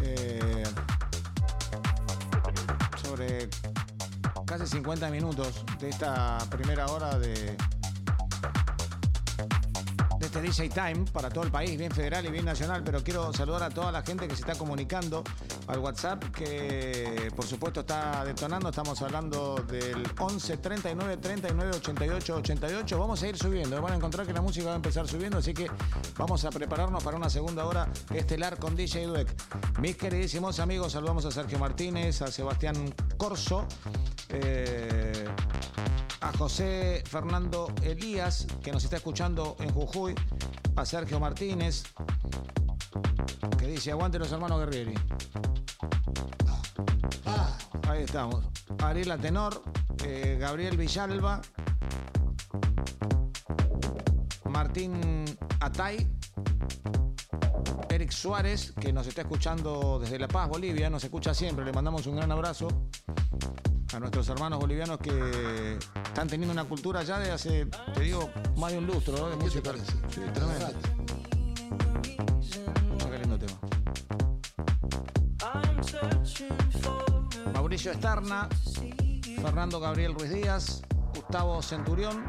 [0.03, 0.63] eh,
[3.03, 3.49] sobre
[4.45, 7.33] casi 50 minutos de esta primera hora de,
[10.19, 13.33] de este DJ Time para todo el país, bien federal y bien nacional, pero quiero
[13.33, 15.23] saludar a toda la gente que se está comunicando
[15.67, 18.69] al WhatsApp, que por supuesto está detonando.
[18.69, 22.99] Estamos hablando del 11 39 39 88 88.
[22.99, 23.81] Vamos a ir subiendo.
[23.81, 25.69] Van a encontrar que la música va a empezar subiendo, así que
[26.17, 29.29] vamos a prepararnos para una segunda hora estelar con DJ Dueck.
[29.79, 33.65] Mis queridísimos amigos, saludamos a Sergio Martínez, a Sebastián Corso.
[34.29, 35.25] Eh,
[36.23, 40.15] a José Fernando Elías, que nos está escuchando en Jujuy,
[40.77, 41.83] a Sergio Martínez,
[43.57, 44.93] que dice, aguante los hermanos Guerrieri.
[47.87, 48.45] Ahí estamos.
[48.79, 49.61] Ariela Tenor,
[50.03, 51.41] eh, Gabriel Villalba,
[54.49, 55.25] Martín
[55.59, 56.07] Atay,
[57.89, 62.07] Eric Suárez, que nos está escuchando desde La Paz, Bolivia, nos escucha siempre, le mandamos
[62.07, 62.67] un gran abrazo
[63.93, 68.71] a nuestros hermanos bolivianos que están teniendo una cultura ya de hace, te digo, más
[68.71, 69.29] de un lustro ¿no?
[69.29, 69.73] de ¿Qué te música.
[70.09, 70.21] Sí,
[77.73, 78.47] Mauricio Estarna,
[79.41, 80.83] Fernando Gabriel Ruiz Díaz,
[81.15, 82.23] Gustavo Centurión.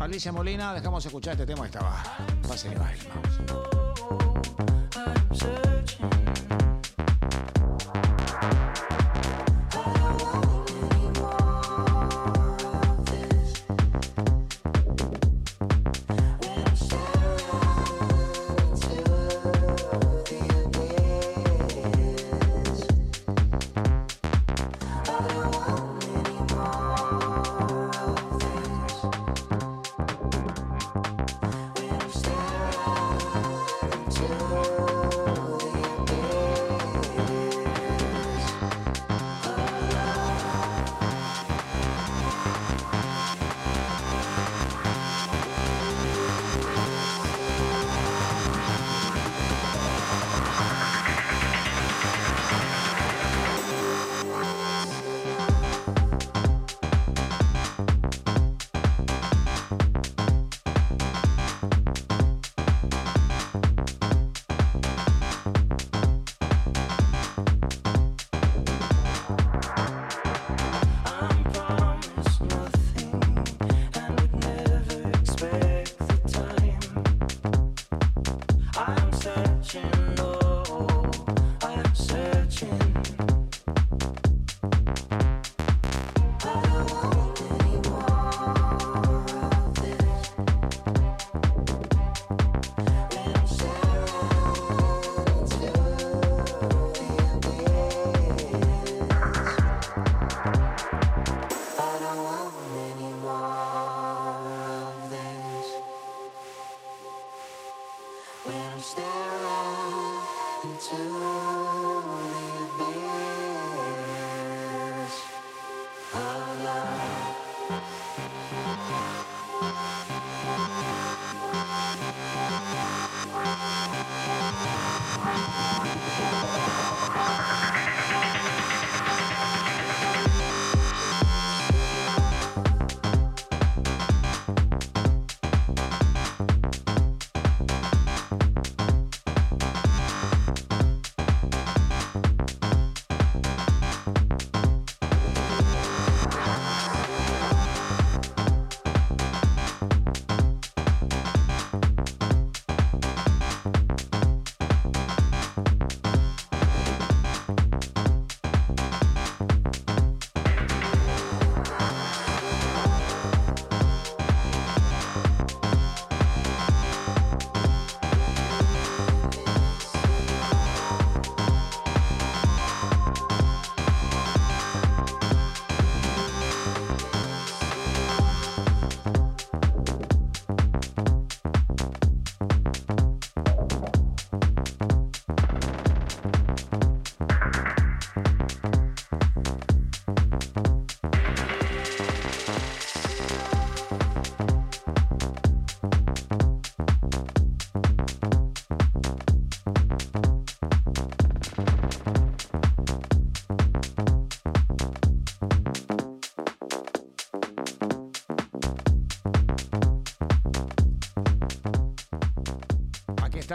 [0.00, 2.02] Alicia Molina, dejamos escuchar este tema que estaba.
[2.48, 3.10] Pase y baile,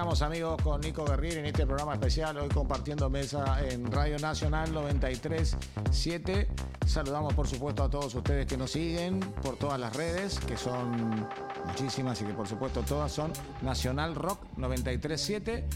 [0.10, 6.49] amigos con Nico Guerrieri en este programa especial, hoy compartiendo mesa en Radio Nacional 937.
[6.88, 11.28] Saludamos por supuesto a todos ustedes que nos siguen por todas las redes, que son
[11.64, 13.32] muchísimas y que por supuesto todas son
[13.62, 15.68] Nacional Rock 937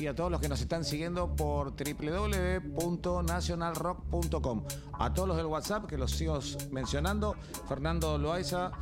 [0.00, 4.64] y a todos los que nos están siguiendo por www.nacionalrock.com.
[4.94, 6.40] A todos los del WhatsApp, que los sigo
[6.72, 7.36] mencionando.
[7.68, 8.72] Fernando Loaiza,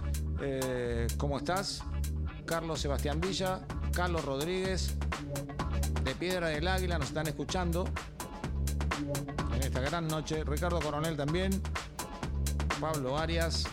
[0.41, 1.83] eh, ¿cómo estás?
[2.47, 3.61] Carlos Sebastián Villa,
[3.95, 4.95] Carlos Rodríguez,
[6.03, 7.85] de Piedra del Águila, nos están escuchando
[9.55, 10.43] en esta gran noche.
[10.43, 11.63] Ricardo Coronel también,
[12.81, 13.65] Pablo Arias,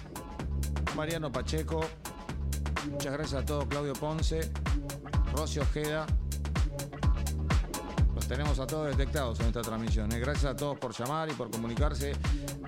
[0.95, 1.81] Mariano Pacheco,
[2.91, 4.51] muchas gracias a todos, Claudio Ponce,
[5.33, 6.05] Rocio Ojeda.
[8.13, 10.11] Los tenemos a todos detectados en esta transmisión.
[10.11, 10.19] ¿eh?
[10.19, 12.13] Gracias a todos por llamar y por comunicarse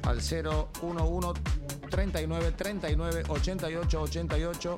[0.03, 1.41] al 011
[1.89, 4.75] 39 39 88 88.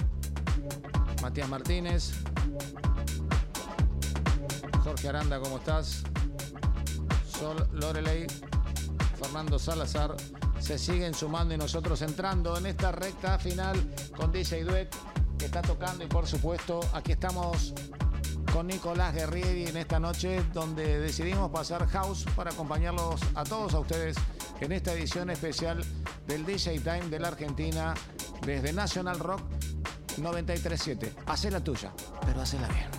[1.22, 2.12] Matías Martínez,
[4.84, 6.04] Jorge Aranda, ¿cómo estás?
[7.28, 8.28] Sol Loreley,
[9.20, 10.16] Fernando Salazar,
[10.60, 13.78] se siguen sumando y nosotros entrando en esta recta final
[14.16, 14.96] con DJ Duet
[15.38, 17.74] que está tocando y por supuesto aquí estamos
[18.52, 23.80] con Nicolás Guerrieri en esta noche donde decidimos pasar house para acompañarlos a todos a
[23.80, 24.16] ustedes
[24.62, 25.84] en esta edición especial
[26.26, 27.94] del DJ Time de la Argentina
[28.46, 29.42] desde National Rock
[30.18, 31.14] 937.
[31.26, 31.92] Hacé la tuya,
[32.36, 32.95] pero hacela bien.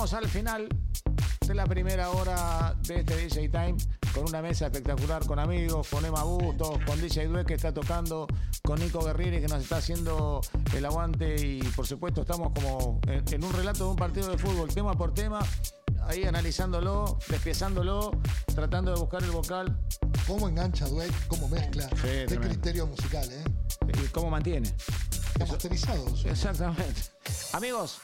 [0.00, 0.68] Llegamos al final
[1.46, 3.76] de la primera hora de este DJ Time
[4.14, 8.26] con una mesa espectacular con amigos, con Emma Bustos, con DJ Due que está tocando,
[8.62, 10.40] con Nico Guerrieri que nos está haciendo
[10.74, 14.72] el aguante y por supuesto estamos como en, un relato de un partido de fútbol,
[14.72, 15.40] tema por tema,
[16.06, 18.12] ahí analizándolo, despiezándolo,
[18.54, 19.78] tratando de buscar el vocal.
[20.26, 21.08] ¿Cómo engancha Due?
[21.28, 21.90] ¿Cómo mezcla?
[22.00, 23.44] Qué criterio musical, ¿eh?
[24.02, 24.72] Y cómo mantiene.
[25.34, 26.06] Está masterizado.
[26.24, 27.02] Exactamente.
[27.52, 27.98] Amigos,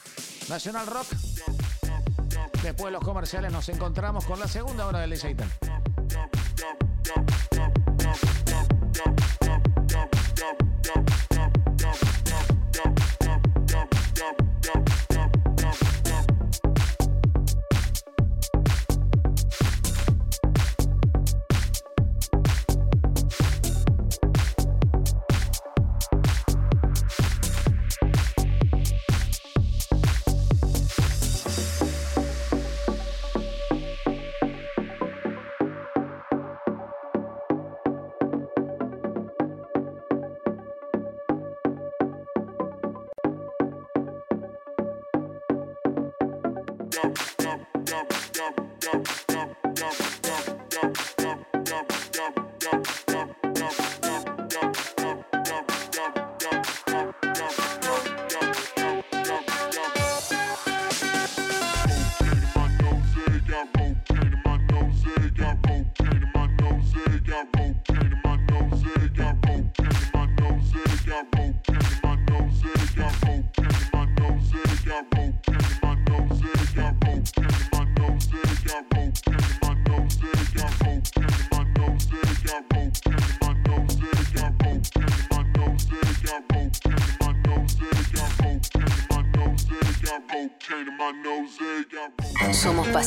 [0.47, 1.07] Nacional Rock
[2.67, 5.37] Después de los comerciales nos encontramos con la segunda hora del DJ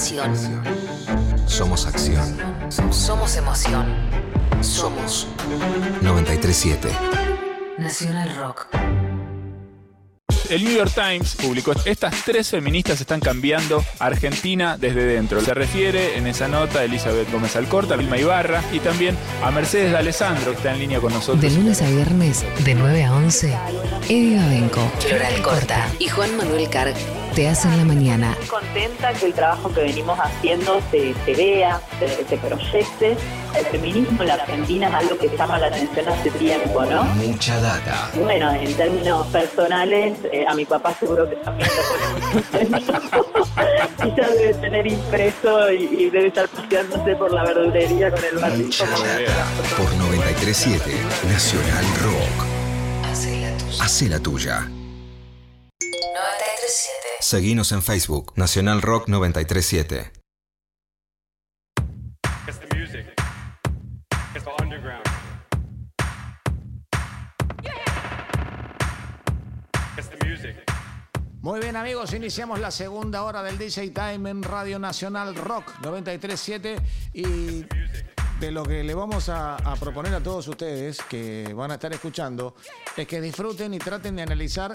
[0.00, 0.34] pasión.
[1.46, 2.38] Somos acción.
[2.90, 3.84] Somos emoción.
[4.62, 5.26] Somos
[6.00, 6.88] 937.
[7.76, 8.68] Nacional Rock.
[10.48, 15.42] El New York Times publicó estas tres feministas están cambiando Argentina desde dentro.
[15.42, 19.50] Se refiere en esa nota a Elizabeth Gómez Alcorta, a Vilma Ibarra y también a
[19.50, 21.42] Mercedes de Alessandro, que está en línea con nosotros.
[21.42, 23.54] De lunes a viernes, de 9 a 11,
[24.08, 26.96] Eddie Abenco, Floral Corta y Juan Manuel Carg
[27.40, 28.36] te hacen la mañana.
[28.50, 33.16] Contenta que el trabajo que venimos haciendo se, se vea, se, se proyecte.
[33.56, 37.02] El feminismo en la Argentina es algo que llama la atención hace tiempo, ¿no?
[37.02, 38.10] Mucha data.
[38.14, 41.70] Bueno, en términos personales, eh, a mi papá seguro que también
[42.52, 42.60] lo
[44.06, 48.36] Y ya debe tener impreso y, y debe estar paseándose por la verdulería con el
[48.36, 48.66] barrio.
[48.66, 49.46] Mucha data.
[49.78, 50.90] Por 937
[51.26, 53.10] Nacional Rock.
[53.10, 53.82] Hace la tuya.
[53.82, 54.79] Hace la tuya.
[57.30, 57.40] 937.
[57.40, 60.10] Seguinos en Facebook, Nacional Rock 937.
[62.48, 63.06] It's the music.
[64.34, 65.04] It's the underground.
[69.96, 70.56] It's the music.
[71.40, 76.78] Muy bien amigos, iniciamos la segunda hora del DJ Time en Radio Nacional Rock 937
[77.14, 77.64] y
[78.40, 82.54] de lo que le vamos a, proponer a todos ustedes que van a estar escuchando
[82.96, 84.72] es que disfruten y traten de analizar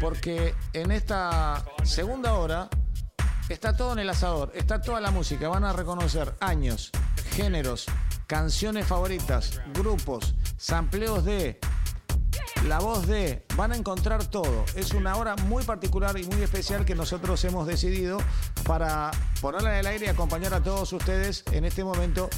[0.00, 2.68] porque en esta segunda hora
[3.48, 6.92] está todo en el asador, está toda la música, van a reconocer años,
[7.32, 7.86] géneros,
[8.28, 11.58] canciones favoritas, grupos, sampleos de,
[12.66, 14.64] la voz de, van a encontrar todo.
[14.76, 18.18] Es una hora muy particular y muy especial que nosotros hemos decidido
[18.64, 22.28] para ponerla en el aire y acompañar a todos ustedes en este momento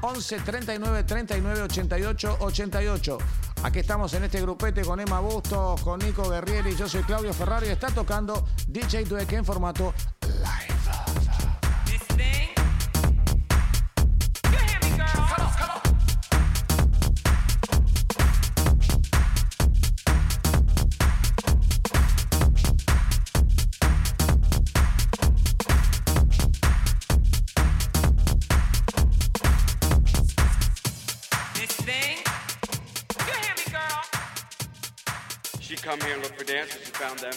[0.02, 3.18] 011 39 39 88 88.
[3.62, 7.68] Aquí estamos en este grupete con Emma Bustos, con Nico Guerrieri, yo soy Claudio Ferrari
[7.68, 10.77] y está tocando DJ Dweck en formato live.
[36.98, 37.30] Found them.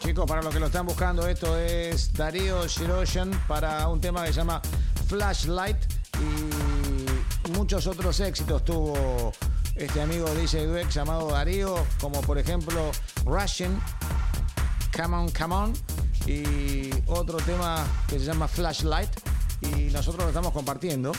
[0.00, 4.34] Chicos, para los que lo están buscando, esto es Darío Shiroshan para un tema que
[4.34, 4.60] se llama
[5.08, 5.78] Flashlight
[6.18, 9.32] y muchos otros éxitos tuvo
[9.80, 12.90] este amigo DJ Dweck llamado Darío, como por ejemplo
[13.24, 13.80] Russian,
[14.94, 15.72] Come On, Come On
[16.26, 19.08] y otro tema que se llama Flashlight
[19.62, 21.12] y nosotros lo estamos compartiendo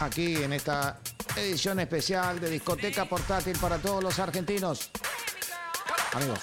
[0.00, 0.98] aquí en esta
[1.36, 4.90] edición especial de discoteca portátil para todos los argentinos.
[6.14, 6.38] Amigos.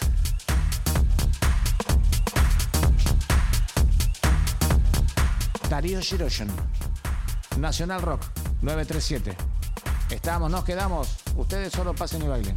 [5.68, 6.49] Darío Shiroshan.
[7.57, 8.22] Nacional Rock
[8.61, 9.55] 937.
[10.10, 11.10] Estamos, nos quedamos.
[11.36, 12.56] Ustedes solo pasen y bailen.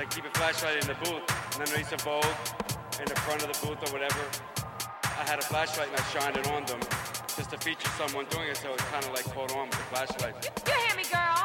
[0.00, 1.22] I keep a flashlight in the booth.
[1.52, 2.24] And then I used to Vogue
[3.00, 4.24] in the front of the booth or whatever.
[5.04, 6.80] I had a flashlight and I shined it on them
[7.36, 8.56] just to feature someone doing it.
[8.56, 10.34] So it's kind of like caught on with the flashlight.
[10.66, 11.39] You hear me, girl?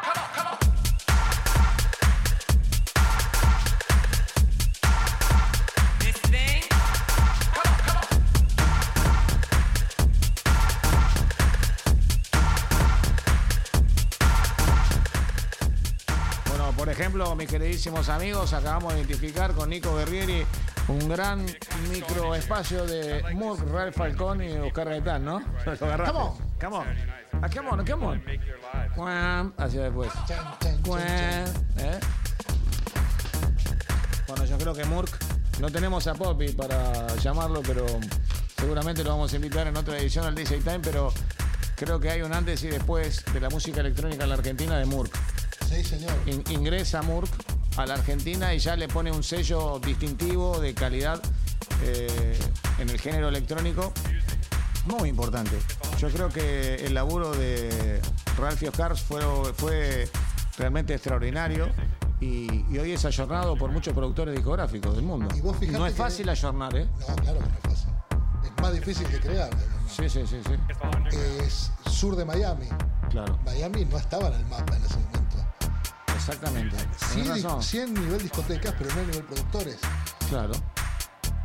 [16.96, 18.54] Ejemplo, mis queridísimos amigos.
[18.54, 20.46] Acabamos de identificar con Nico Guerrieri
[20.88, 21.46] un gran
[21.92, 25.42] microespacio de Murk, Ralph Falcón y Oscar Gaetán, ¿no?
[25.78, 26.38] Come on.
[26.58, 26.88] Come on.
[27.42, 28.24] Ah, come on, come on.
[28.96, 30.10] Cuam, Hacia después.
[30.86, 31.02] Cuam.
[31.02, 32.00] ¿eh?
[34.28, 35.10] Bueno, yo creo que Murk,
[35.60, 37.86] no tenemos a Poppy para llamarlo, pero
[38.58, 41.12] seguramente lo vamos a invitar en otra edición al DJ Time, pero
[41.76, 44.86] creo que hay un antes y después de la música electrónica en la Argentina de
[44.86, 45.12] Murk.
[45.68, 46.14] Sí, señor.
[46.28, 47.30] In- ingresa Murk
[47.78, 51.22] a la Argentina y ya le pone un sello distintivo de calidad
[51.84, 52.38] eh,
[52.80, 53.92] en el género electrónico
[54.86, 55.58] muy importante.
[56.00, 58.00] Yo creo que el laburo de
[58.38, 59.22] Ralphie Oscars fue,
[59.56, 60.08] fue
[60.58, 61.70] realmente extraordinario
[62.22, 65.28] y, y hoy es ayornado por muchos productores discográficos del mundo.
[65.36, 66.88] Y vos no es fácil ayornar, ¿eh?
[67.00, 67.90] No, claro que no es fácil.
[68.44, 69.50] Es más difícil que crear.
[69.90, 71.18] Sí, sí, sí, sí.
[71.44, 72.68] Es sur de Miami.
[73.10, 75.15] Claro, Miami no estaba en el mapa en ese momento.
[76.26, 76.76] Exactamente.
[77.14, 77.62] Sí, razón.
[77.62, 79.78] sí en nivel discotecas, pero no en nivel productores.
[80.30, 80.54] Claro.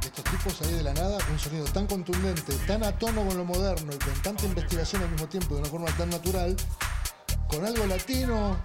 [0.03, 3.45] Estos tipos ahí de la nada, un sonido tan contundente, tan a tono con lo
[3.45, 6.57] moderno y con tanta investigación al mismo tiempo de una forma tan natural,
[7.49, 8.57] con algo latino,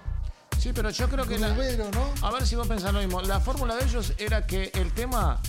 [0.58, 2.26] Sí, pero yo creo que la, grubero, ¿no?
[2.26, 3.20] A ver si vos pensás lo mismo.
[3.22, 5.40] La fórmula de ellos era que el tema,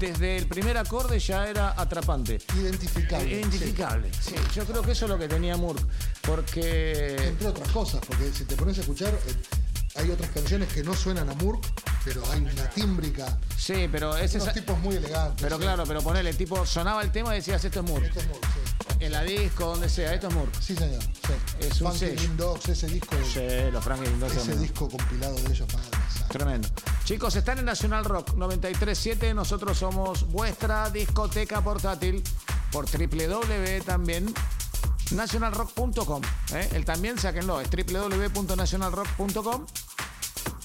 [0.00, 2.38] desde el primer acorde, ya era atrapante.
[2.54, 3.30] Identificable.
[3.32, 4.10] Identificable.
[4.18, 5.78] Sí, yo creo que eso es lo que tenía Murk.
[5.78, 5.86] Sí.
[6.22, 7.16] Porque.
[7.28, 9.34] Entre otras cosas, porque si te pones a escuchar, eh,
[9.98, 11.60] hay otras canciones que no suenan a Murk,
[12.04, 14.54] pero hay una tímbrica, Sí, pero ese unos es.
[14.54, 15.42] tipos muy elegantes.
[15.42, 15.62] Pero sí.
[15.62, 18.04] claro, pero ponele, tipo, sonaba el tema y decías, esto es Murk.
[18.04, 19.04] Esto es Murk, sí.
[19.04, 20.54] En la disco, donde sea, esto es Murk.
[20.60, 21.02] Sí, señor.
[21.02, 21.32] Sí.
[21.60, 21.98] Es un.
[21.98, 23.40] Green Dogs, ese disco, Sí,
[23.72, 24.40] los Frankie Mendoza.
[24.40, 26.28] ese disco compilado de ellos, santa.
[26.28, 26.68] Tremendo.
[27.04, 29.34] Chicos, están en Nacional Rock 937.
[29.34, 32.22] Nosotros somos vuestra discoteca portátil
[32.72, 34.32] por www también.
[35.12, 36.22] Nationalrock.com.
[36.52, 36.68] ¿eh?
[36.72, 39.66] El también sáquenlo, es www.nationalrock.com.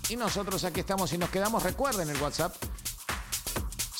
[0.09, 1.63] Y nosotros aquí estamos y nos quedamos.
[1.63, 2.55] Recuerden el WhatsApp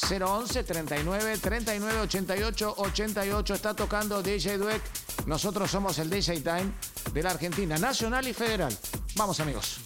[0.10, 3.54] 011 39 39 88 88.
[3.54, 4.82] Está tocando DJ Dweck.
[5.26, 6.74] Nosotros somos el DJ Time
[7.14, 8.78] de la Argentina, nacional y federal.
[9.16, 9.80] Vamos, amigos.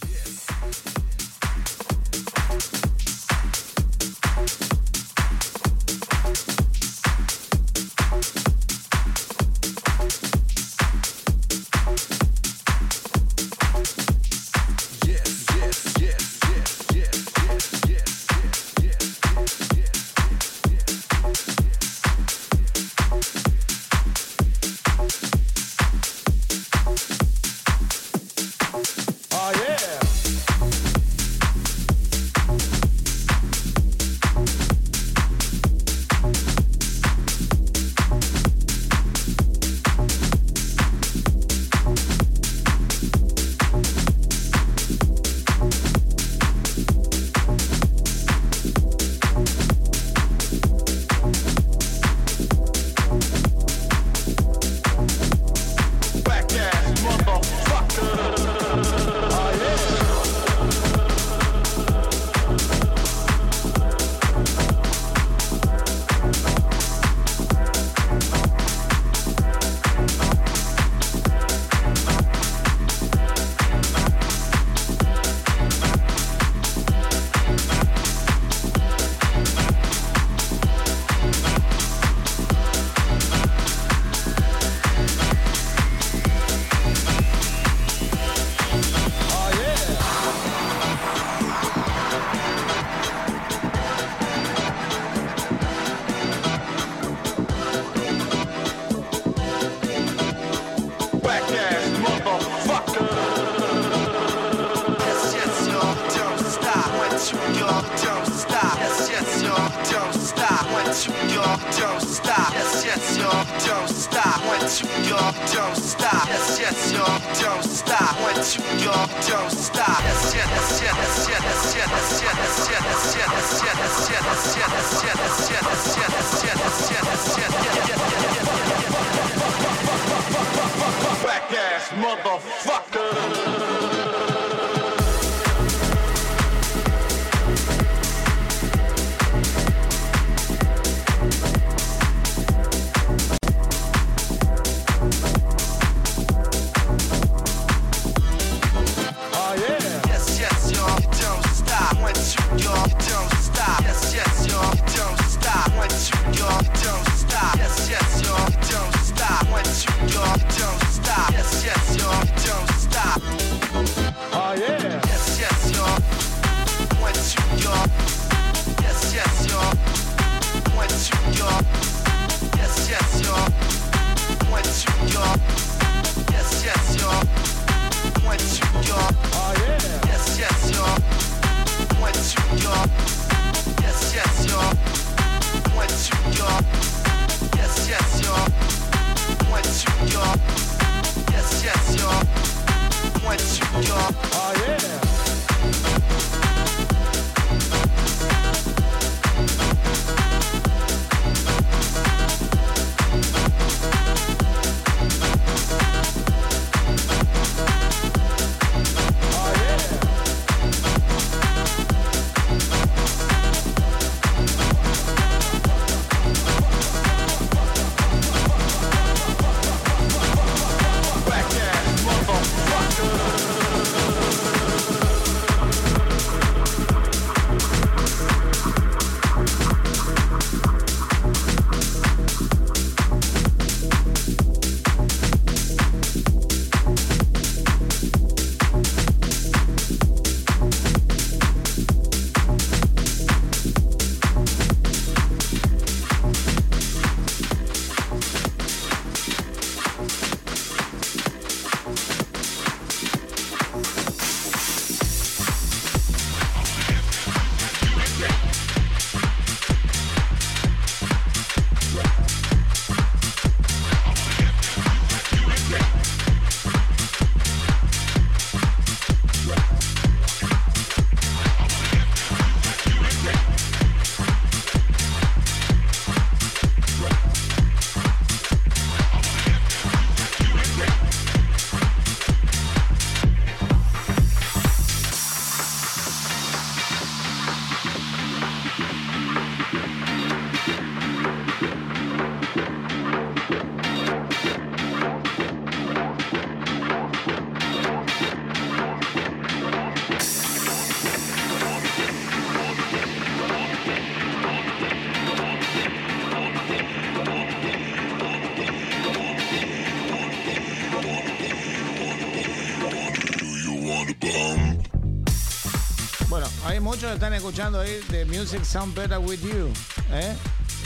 [317.12, 319.72] Están escuchando ahí de Music Sound Better With You.
[320.12, 320.36] ¿eh?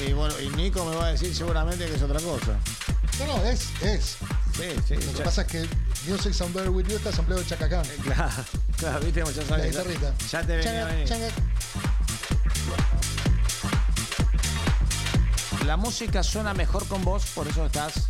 [0.06, 2.58] Y bueno, y Nico me va a decir seguramente que es otra cosa.
[3.18, 4.16] No, no, es, es.
[4.56, 4.94] Sí, sí.
[4.94, 5.68] Lo que ya- pasa es que
[6.08, 7.84] Music Sound Better With You está sampleado de Chacacán.
[8.02, 8.30] Claro,
[8.78, 9.20] claro, viste,
[9.50, 10.14] La guitarrita.
[10.30, 11.08] Ya te venía a Chaca, venir.
[11.08, 11.28] chaca.
[15.66, 18.08] La música suena mejor con vos, por eso estás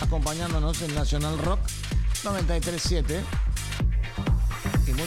[0.00, 1.60] acompañándonos en Nacional Rock
[2.24, 3.22] 937.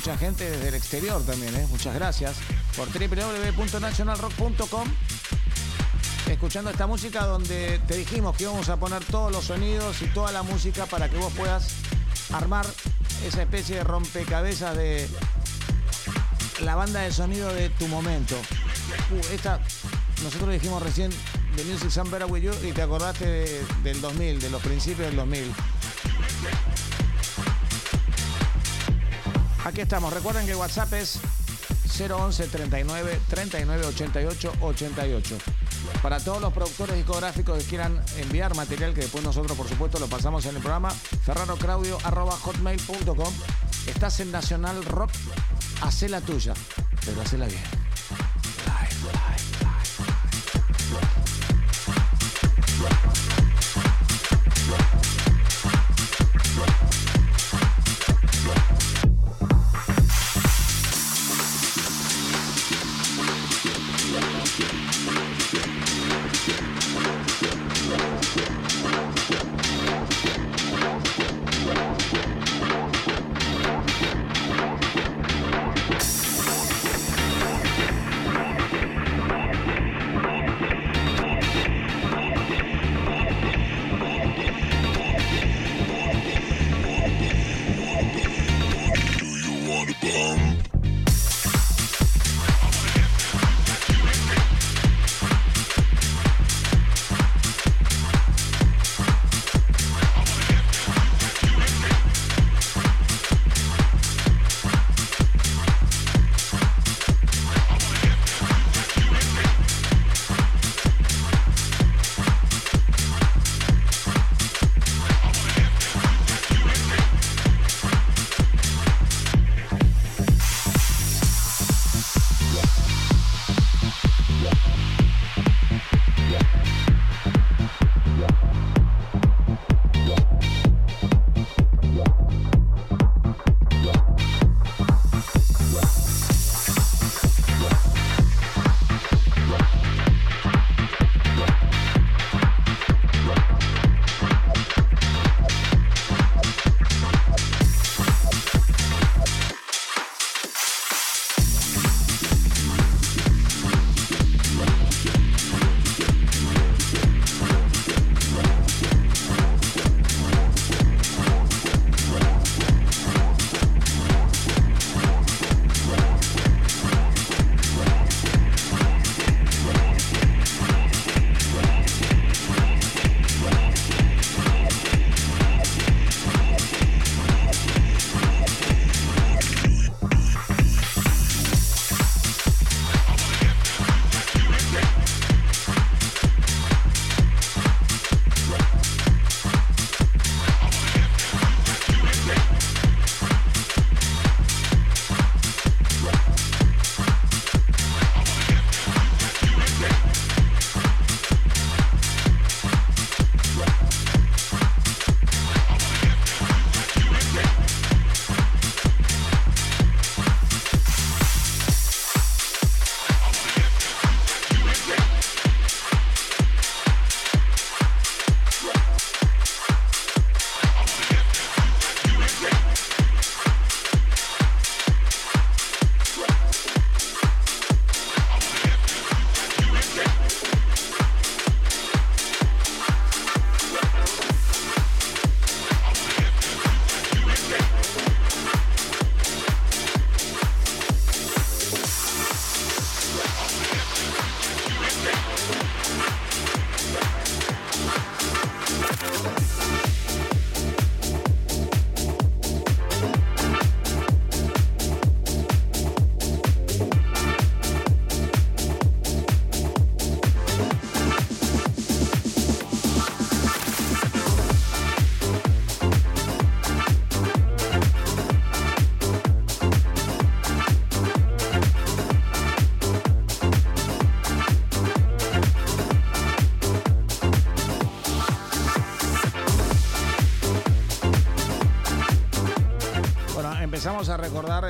[0.06, 1.66] Mucha gente desde el exterior también, ¿eh?
[1.72, 2.36] Muchas gracias
[2.78, 4.88] por www.nationalrock.com.
[6.30, 10.32] Escuchando esta música donde te dijimos que íbamos a poner todos los sonidos y toda
[10.32, 11.70] la música para que vos puedas
[12.34, 12.68] armar
[13.26, 15.10] esa especie de rompecabezas de
[16.62, 18.36] la banda de sonido de tu momento.
[19.10, 19.60] Uh, esta,
[20.24, 21.10] nosotros dijimos recién
[21.56, 25.16] de Music Better With You y te acordaste de- del 2000, de los principios del
[25.16, 25.52] 2000.
[29.66, 30.14] Aquí estamos.
[30.14, 31.20] Recuerden que WhatsApp es
[32.00, 35.38] 011 39 39 88 88.
[36.04, 40.06] Para todos los productores discográficos que quieran enviar material, que después nosotros, por supuesto, lo
[40.08, 43.34] pasamos en el programa, ferrarocraudio.hotmail.com.
[43.88, 45.10] Estás en Nacional Rock,
[45.82, 46.54] hacé la tuya,
[47.04, 47.85] pero hacela bien.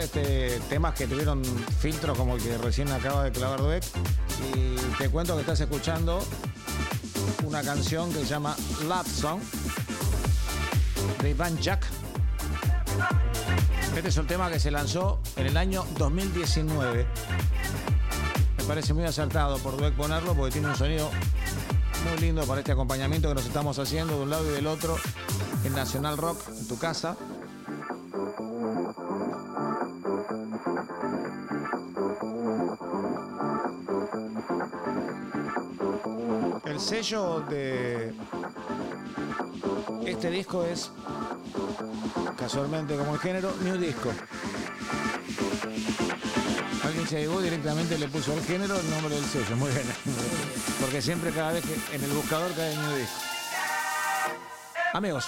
[0.06, 1.44] Este, temas que tuvieron
[1.80, 3.84] filtros como el que recién acaba de clavar Dweck.
[4.54, 6.24] Y te cuento que estás escuchando
[7.44, 8.56] una canción que se llama
[8.88, 9.42] Love Song
[11.22, 11.86] de Van Jack.
[13.96, 17.06] Este es el tema que se lanzó en el año 2019.
[18.58, 21.10] Me parece muy acertado por Dweck ponerlo porque tiene un sonido
[22.10, 24.98] muy lindo para este acompañamiento que nos estamos haciendo de un lado y del otro
[25.64, 27.18] en Nacional Rock, en tu casa.
[36.86, 38.14] Sello de
[40.06, 40.92] este disco es,
[42.38, 44.12] casualmente como el género, New Disco.
[46.84, 49.56] Alguien se llegó directamente le puso al género el nombre del sello.
[49.56, 49.88] Muy bien.
[50.80, 53.18] Porque siempre cada vez que en el buscador cae New Disco.
[54.94, 55.26] Amigos.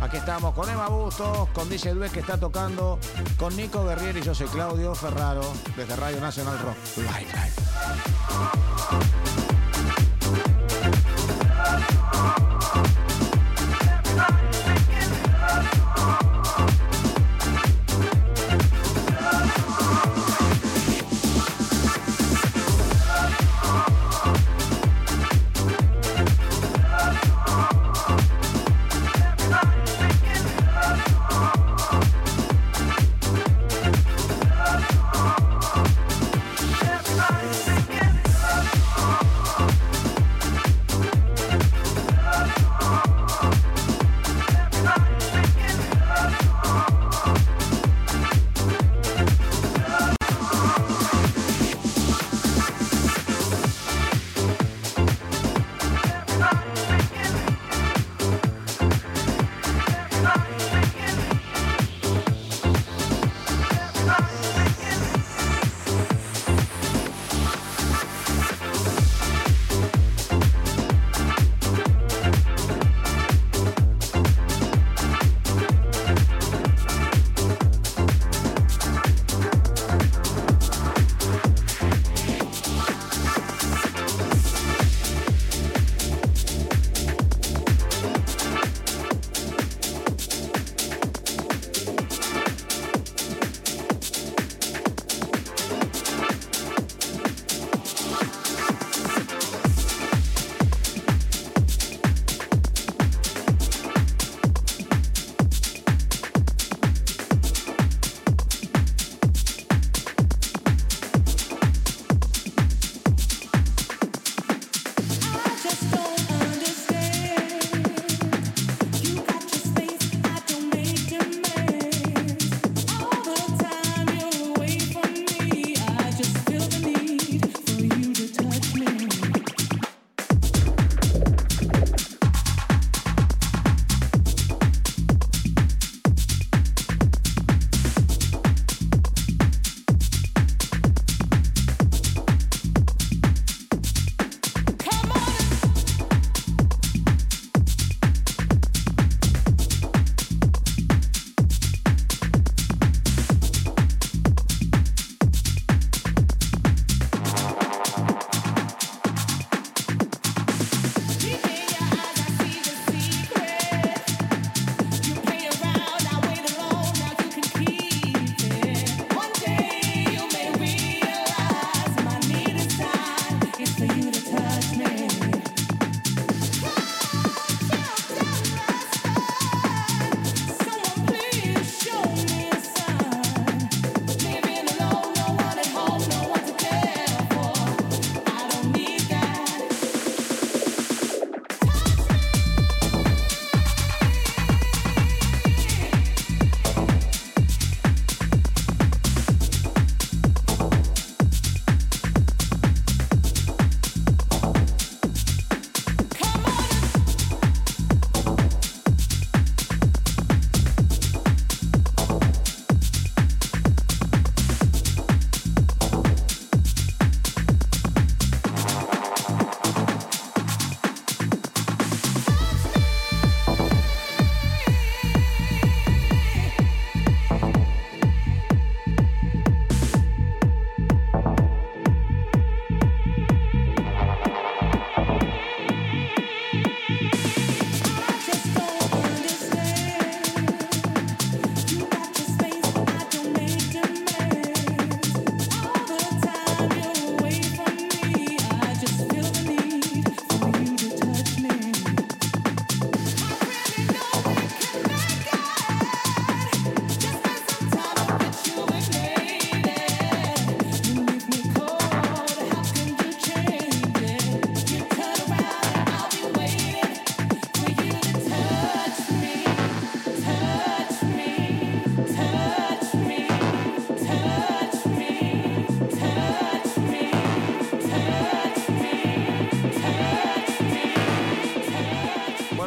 [0.00, 2.98] Aquí estamos con Emma Bustos, con DJ Duez que está tocando,
[3.36, 5.42] con Nico Guerrier y yo soy Claudio Ferraro
[5.76, 6.76] desde Radio Nacional Rock.
[6.96, 7.28] Live,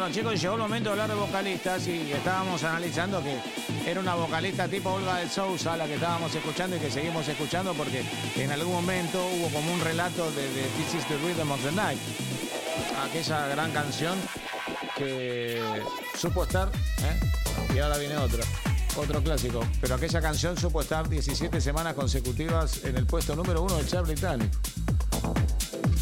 [0.06, 0.14] live.
[0.14, 3.38] chicos, llegó el momento de hablar de vocalistas y estábamos analizando que
[3.88, 7.74] era una vocalista tipo Olga de Sousa la que estábamos escuchando y que seguimos escuchando
[7.74, 8.02] porque
[8.36, 11.72] en algún momento hubo como un relato de, de This is the Rhythm of the
[11.72, 11.98] Night.
[13.08, 14.18] Aquella gran canción
[14.96, 15.62] que
[16.16, 17.74] supo estar, ¿eh?
[17.74, 18.44] y ahora viene otra.
[18.96, 23.76] Otro clásico, pero aquella canción supo estar 17 semanas consecutivas en el puesto número uno
[23.76, 24.56] del chart británico.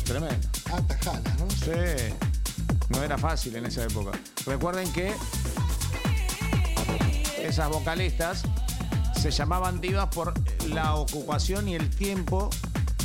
[0.04, 0.48] Tremendo.
[0.70, 1.50] Atajala, ¿no?
[1.50, 2.31] Sí,
[2.92, 4.12] no era fácil en esa época.
[4.46, 5.12] Recuerden que
[7.42, 8.44] esas vocalistas
[9.20, 10.34] se llamaban divas por
[10.68, 12.50] la ocupación y el tiempo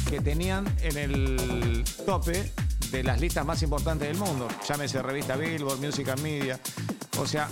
[0.09, 2.51] que tenían en el tope
[2.91, 4.47] de las listas más importantes del mundo.
[4.68, 6.59] Llámese revista Billboard, Music and Media.
[7.19, 7.49] O sea,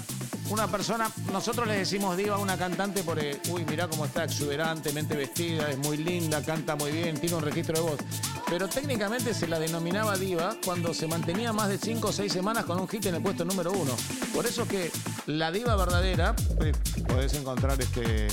[0.49, 5.15] una persona, nosotros le decimos diva a una cantante porque, uy, mirá cómo está exuberantemente
[5.15, 7.99] vestida, es muy linda, canta muy bien, tiene un registro de voz.
[8.49, 12.65] Pero técnicamente se la denominaba diva cuando se mantenía más de 5 o 6 semanas
[12.65, 13.91] con un hit en el puesto número uno.
[14.33, 14.91] Por eso que
[15.25, 16.73] la diva verdadera, eh,
[17.07, 18.27] podés encontrar este.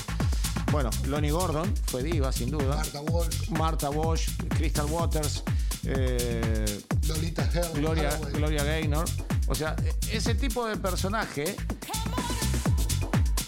[0.70, 2.76] Bueno, Lonnie Gordon fue diva, sin duda.
[2.76, 5.42] Marta Walsh, Marta Walsh, Crystal Waters,
[5.84, 8.18] eh, Lolita Hell, Gloria.
[8.32, 9.04] Gloria Gaynor.
[9.46, 11.56] O sea, e- ese tipo de personaje,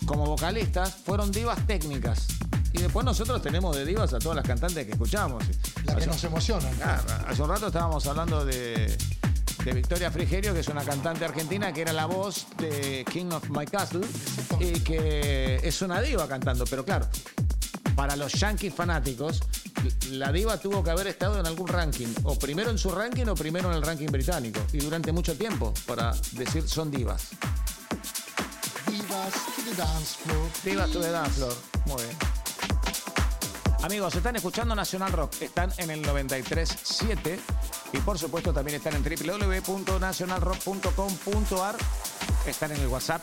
[0.07, 2.27] como vocalistas, fueron divas técnicas.
[2.73, 5.45] Y después nosotros tenemos de divas a todas las cantantes que escuchamos.
[5.85, 6.69] La que nos emociona.
[6.73, 6.85] ¿no?
[6.85, 8.97] Ah, hace un rato estábamos hablando de,
[9.65, 13.49] de Victoria Frigerio, que es una cantante argentina que era la voz de King of
[13.51, 14.05] My Castle
[14.59, 16.65] y que es una diva cantando.
[16.65, 17.09] Pero claro,
[17.95, 19.41] para los yankees fanáticos,
[20.11, 23.35] la diva tuvo que haber estado en algún ranking, o primero en su ranking o
[23.35, 27.29] primero en el ranking británico, y durante mucho tiempo, para decir son divas.
[28.87, 30.51] Divas to the dance floor.
[30.65, 31.55] Divas to the dance floor.
[31.87, 32.16] Muy bien.
[33.83, 37.39] Amigos, están escuchando Nacional Rock, están en el 93.7
[37.93, 41.77] y por supuesto también están en www.nacionalrock.com.ar,
[42.47, 43.23] están en el WhatsApp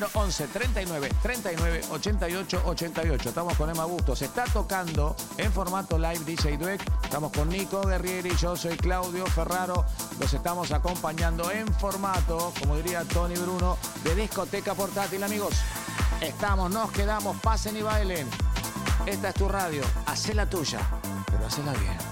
[0.00, 3.28] 011 39 39 88 88.
[3.28, 4.20] Estamos con Emma Bustos.
[4.20, 6.82] Se está tocando en formato live DJ Dweck.
[7.04, 9.84] Estamos con Nico Guerrieri, yo soy Claudio Ferraro.
[10.18, 15.54] Los estamos acompañando en formato, como diría Tony Bruno, de discoteca portátil, amigos.
[16.20, 18.26] Estamos, nos quedamos, pasen y bailen.
[19.04, 20.80] Esta es tu radio, hacé la tuya,
[21.26, 22.11] pero hacela bien.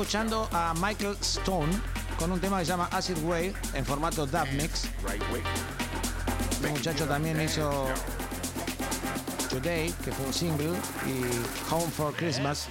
[0.00, 1.72] Escuchando a Michael Stone
[2.20, 4.84] con un tema que se llama Acid Way en formato dub mix.
[6.52, 7.88] Este muchacho también hizo
[9.50, 12.68] Today, que fue un single, y Home for Christmas.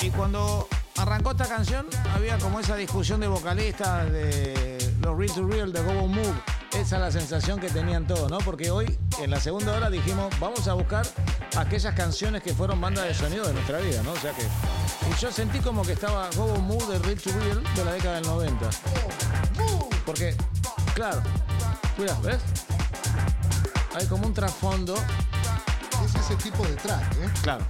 [0.00, 0.66] Y cuando
[0.96, 5.80] arrancó esta canción, había como esa discusión de vocalistas de los Real to Real de
[5.80, 6.42] Go Move.
[6.72, 8.38] Esa es la sensación que tenían todos, ¿no?
[8.38, 11.06] Porque hoy, en la segunda hora, dijimos, vamos a buscar
[11.56, 14.10] aquellas canciones que fueron bandas de sonido de nuestra vida, ¿no?
[14.10, 14.42] O sea que.
[15.20, 18.14] Yo sentí como que estaba Go Go Move de Real to Real de la década
[18.16, 18.70] del 90.
[20.06, 20.34] Porque,
[20.94, 21.20] claro,
[21.98, 22.38] mira, ¿ves?
[23.94, 24.94] Hay como un trasfondo.
[26.04, 27.28] Es ese tipo de track, ¿eh?
[27.42, 27.64] Claro.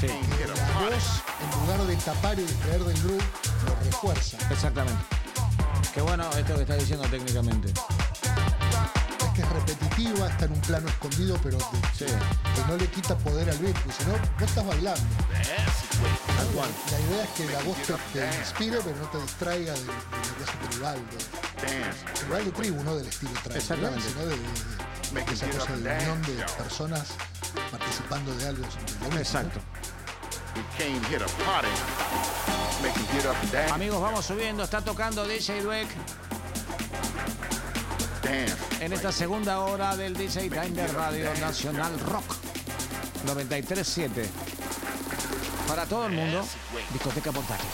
[0.00, 3.24] Sí, Que la voz, en lugar de tapar y distraer del groove,
[3.66, 4.38] lo refuerza.
[4.50, 5.02] exactamente.
[5.94, 7.68] Qué bueno esto que estás diciendo técnicamente.
[7.68, 11.64] Es que es repetitiva, está en un plano escondido, pero de-
[11.98, 12.04] Sí.
[12.06, 15.02] que no le quita poder al beat, porque si no, vos estás bailando.
[16.90, 19.86] La idea es que la voz te, te inspire, pero no te distraiga de, de
[19.86, 21.16] lo que hace Tribaldo.
[21.62, 22.04] Dance.
[22.20, 24.36] Tribaldo tribu, no del estilo tribal, sino de, de-
[25.24, 27.08] de- esa cosa de unión de personas
[27.70, 28.62] participando de algo.
[29.02, 29.60] mismo, Exacto.
[33.52, 33.72] Dance.
[33.72, 34.62] Amigos, vamos subiendo.
[34.64, 35.88] Está tocando DJ Dweck
[38.22, 38.56] Dance.
[38.84, 42.24] en esta segunda hora del DJ Time de Radio Nacional Rock
[43.26, 44.26] 93.7.
[45.66, 46.44] Para todo el mundo,
[46.92, 47.68] discoteca portátil.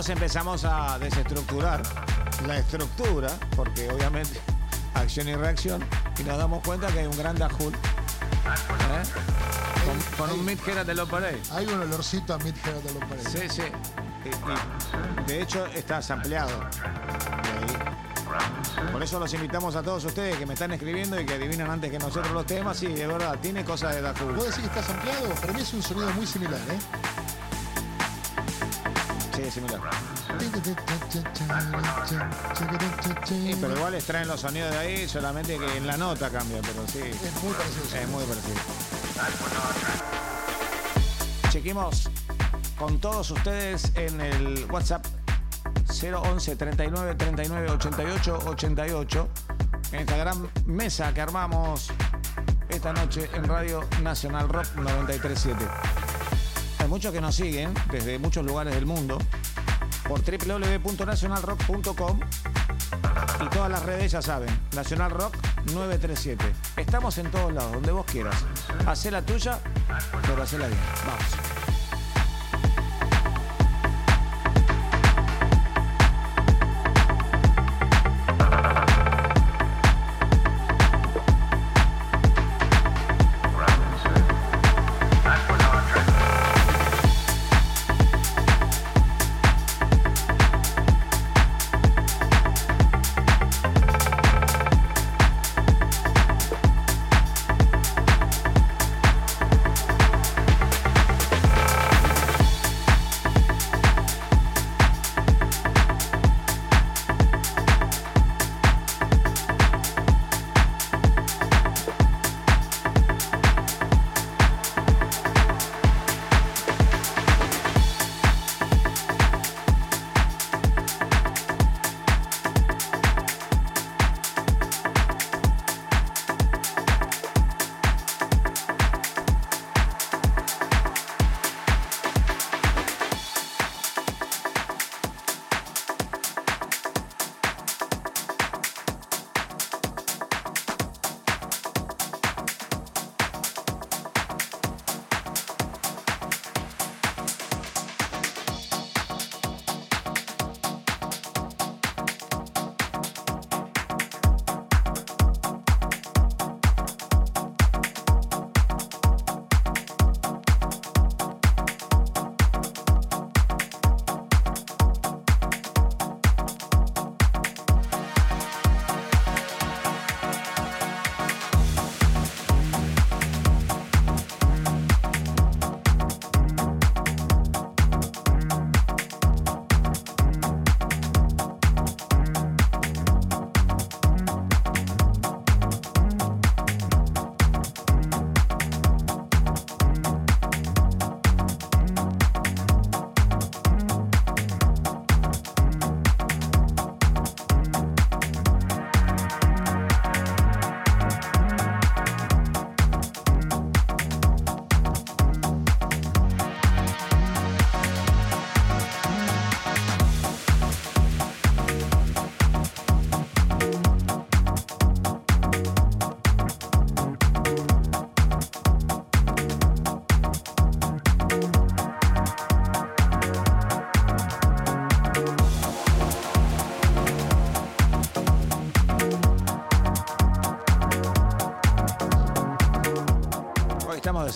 [0.00, 1.82] Nosotros empezamos a desestructurar
[2.46, 4.40] la estructura, porque obviamente
[4.94, 5.84] acción y reacción,
[6.18, 9.02] y nos damos cuenta que hay un gran Dahul ¿Eh?
[10.16, 11.38] Con, con un Midgera de Loparey.
[11.52, 13.28] Hay un olorcito a Midgera de los Paredes.
[13.30, 13.62] Sí, sí.
[14.24, 16.48] Y- y, de hecho, está ampliado.
[18.92, 21.90] Por eso los invitamos a todos ustedes que me están escribiendo y que adivinan antes
[21.90, 22.78] que nosotros los temas.
[22.78, 24.24] Sí, es verdad, tiene cosas de Daku.
[24.28, 25.28] ¿Puedo decir que estás ampliado?
[25.34, 26.78] Para mí es un sonido muy similar, ¿eh?
[33.24, 36.86] Sí, pero igual extraen los sonidos de ahí, solamente que en la nota cambia, pero
[36.86, 37.00] sí.
[37.00, 38.00] Es muy parecido.
[38.00, 38.56] Es muy parecido.
[41.50, 42.08] Chequemos
[42.78, 45.04] con todos ustedes en el WhatsApp
[45.88, 49.28] 011 39 39 88 88
[49.92, 51.90] en esta gran mesa que armamos
[52.68, 55.99] esta noche en Radio Nacional Rock 937.
[56.90, 59.16] Muchos que nos siguen desde muchos lugares del mundo
[60.08, 62.20] por www.nacionalrock.com
[63.44, 65.36] y todas las redes ya saben, Nacional Rock
[65.72, 66.44] 937.
[66.78, 68.44] Estamos en todos lados, donde vos quieras.
[68.86, 69.60] Hacé la tuya,
[70.22, 70.80] pero hacela bien.
[71.06, 71.59] Vamos.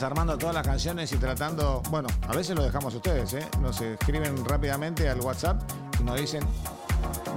[0.04, 3.48] Desarmando todas las canciones y tratando, bueno, a veces lo dejamos ustedes, ¿eh?
[3.62, 5.62] Nos escriben rápidamente al WhatsApp
[5.98, 6.42] y nos dicen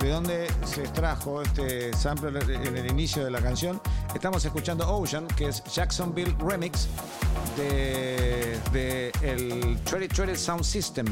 [0.01, 3.79] de dónde se extrajo este sample en el inicio de la canción.
[4.13, 6.89] Estamos escuchando Ocean, que es Jacksonville Remix
[7.55, 11.05] de, de el 2020 Sound System.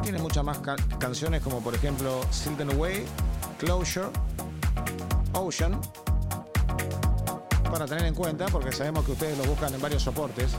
[0.00, 3.04] Tiene muchas más ca- canciones como por ejemplo Silden Away,
[3.58, 4.10] Closure,
[5.32, 5.80] Ocean,
[7.70, 10.56] para tener en cuenta porque sabemos que ustedes lo buscan en varios soportes,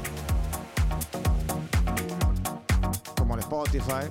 [3.17, 4.07] como el Spotify,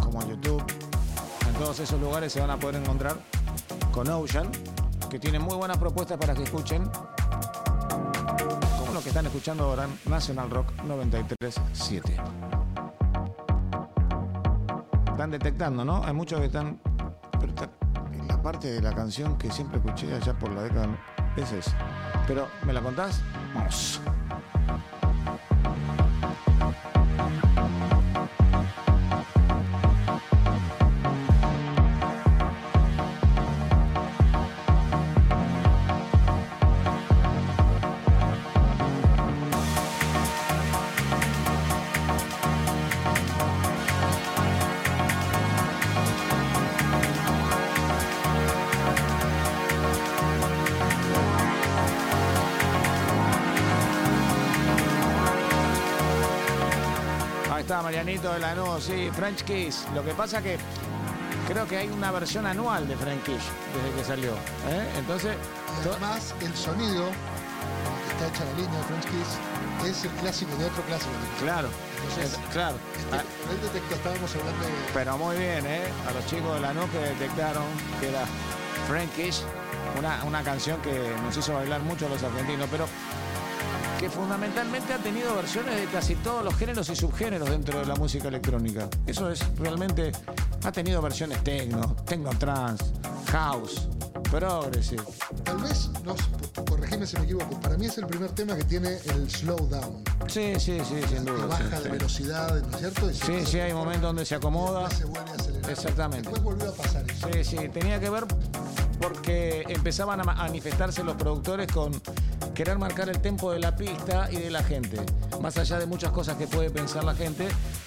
[0.00, 0.62] como YouTube.
[1.48, 3.16] En todos esos lugares se van a poder encontrar
[3.90, 4.48] con Ocean,
[5.10, 6.88] que tiene muy buenas propuestas para que escuchen,
[8.78, 12.16] como lo que están escuchando ahora en National Rock 937.
[15.10, 16.04] Están detectando, ¿no?
[16.04, 16.80] Hay muchos que están.
[17.40, 17.68] Pero está
[18.12, 20.96] en la parte de la canción que siempre escuché allá por la década.
[21.38, 21.76] Es esa.
[22.26, 23.20] Pero, ¿me la contás?
[23.54, 24.00] Vamos.
[58.38, 58.84] De Lanús?
[58.84, 59.84] Sí, French Kiss.
[59.94, 60.58] Lo que pasa que
[61.48, 63.42] creo que hay una versión anual de French Kiss
[63.74, 64.32] desde que salió.
[64.68, 64.88] ¿eh?
[64.96, 65.34] Entonces,
[65.90, 70.66] además, el sonido que está hecha la línea de French Kiss es el clásico de
[70.66, 71.10] otro clásico.
[71.40, 72.76] claro, Entonces, es- claro.
[72.96, 73.22] este, Ah,
[73.60, 75.82] detector estábamos hablando de Pero muy bien, ¿eh?
[76.08, 77.64] A los chicos de Lanús que detectaron
[78.00, 78.22] que era
[78.86, 79.42] Frankish,
[79.98, 82.86] una, una canción que nos hizo bailar mucho a los argentinos, pero
[83.98, 87.96] que fundamentalmente ha tenido versiones de casi todos los géneros y subgéneros dentro de la
[87.96, 88.88] música electrónica.
[89.06, 90.12] Eso es realmente.
[90.64, 92.84] Ha tenido versiones techno, techno trance,
[93.26, 93.88] house,
[94.30, 95.02] progressive.
[95.44, 96.24] Tal vez, no, sé,
[96.68, 100.02] corregime si me equivoco, para mí es el primer tema que tiene el slow down.
[100.26, 101.46] Sí, sí, sí, sin Que duda.
[101.46, 101.88] baja sí, de sí.
[101.90, 103.10] velocidad, ¿no es cierto?
[103.12, 104.90] Sí, sí, hay momentos donde se acomoda.
[104.90, 105.70] se vuelve a acelerar.
[105.70, 106.28] Exactamente.
[106.30, 107.28] Después volvió a pasar eso.
[107.32, 108.26] Sí, sí, tenía que ver
[109.00, 111.92] porque empezaban a ma- manifestarse los productores con
[112.58, 114.98] querer marcar el tempo de la pista y de la gente.
[115.40, 117.46] Más allá de muchas cosas que puede pensar la gente,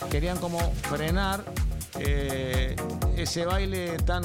[0.10, 1.43] querían como frenar
[1.99, 2.77] eh,
[3.18, 4.23] ese baile tan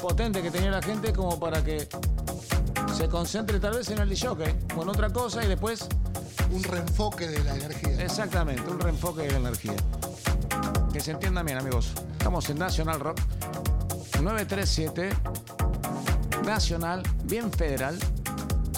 [0.00, 1.86] potente que tenía la gente como para que
[2.96, 5.86] se concentre tal vez en el jockey o en otra cosa y después
[6.50, 8.02] Un reenfoque de la energía.
[8.02, 9.76] Exactamente, un reenfoque de la energía.
[10.90, 11.92] Que se entienda bien, amigos.
[12.12, 13.20] Estamos en National Rock
[14.22, 15.10] 937,
[16.46, 17.98] Nacional, bien federal,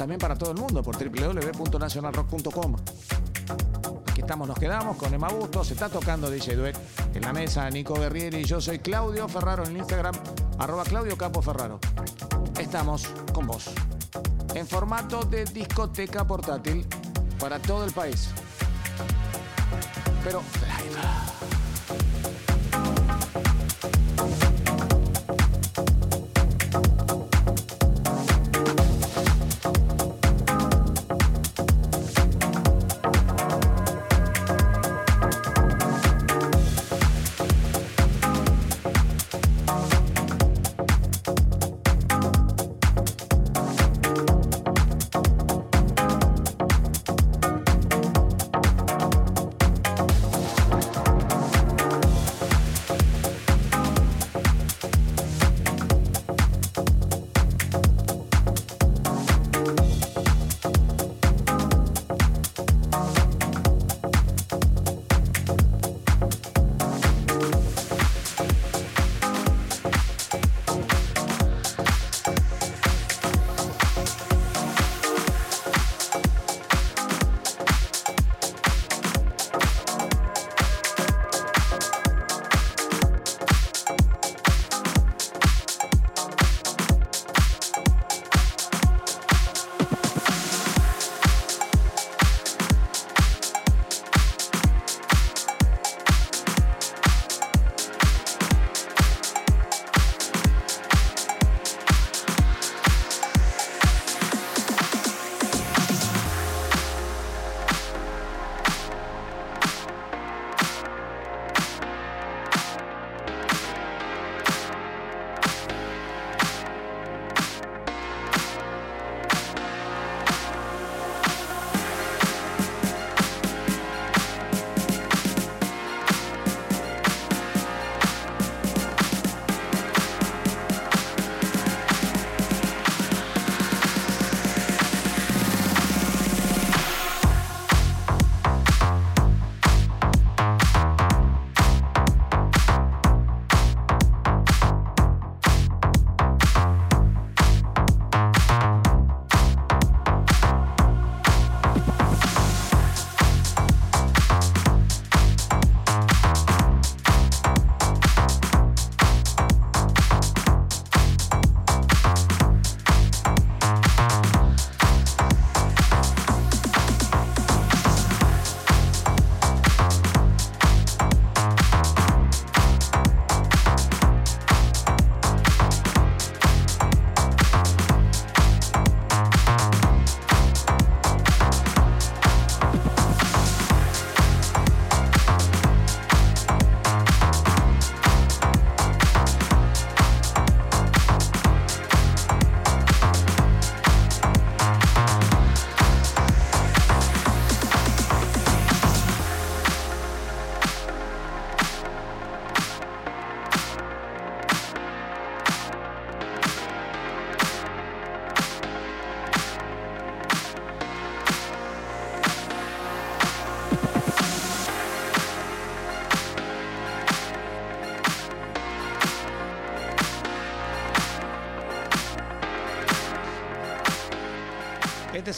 [0.00, 2.76] también para todo el mundo por www.nacionalrock.com.
[4.10, 6.74] Aquí estamos, nos quedamos con Emma Bustos, se está tocando DJ Duet
[7.12, 10.14] en la mesa, Nico Guerrieri, yo soy Claudio Ferraro en Instagram,
[10.58, 11.78] arroba Claudio Capo Ferraro.
[12.58, 13.72] Estamos con vos,
[14.54, 16.86] en formato de discoteca portátil
[17.38, 18.30] para todo el país.
[20.24, 20.40] Pero.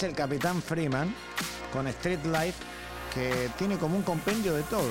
[0.02, 1.14] Es el Capitán Freeman
[1.72, 2.54] con Street Life
[3.14, 4.88] que tiene como un compendio de todo.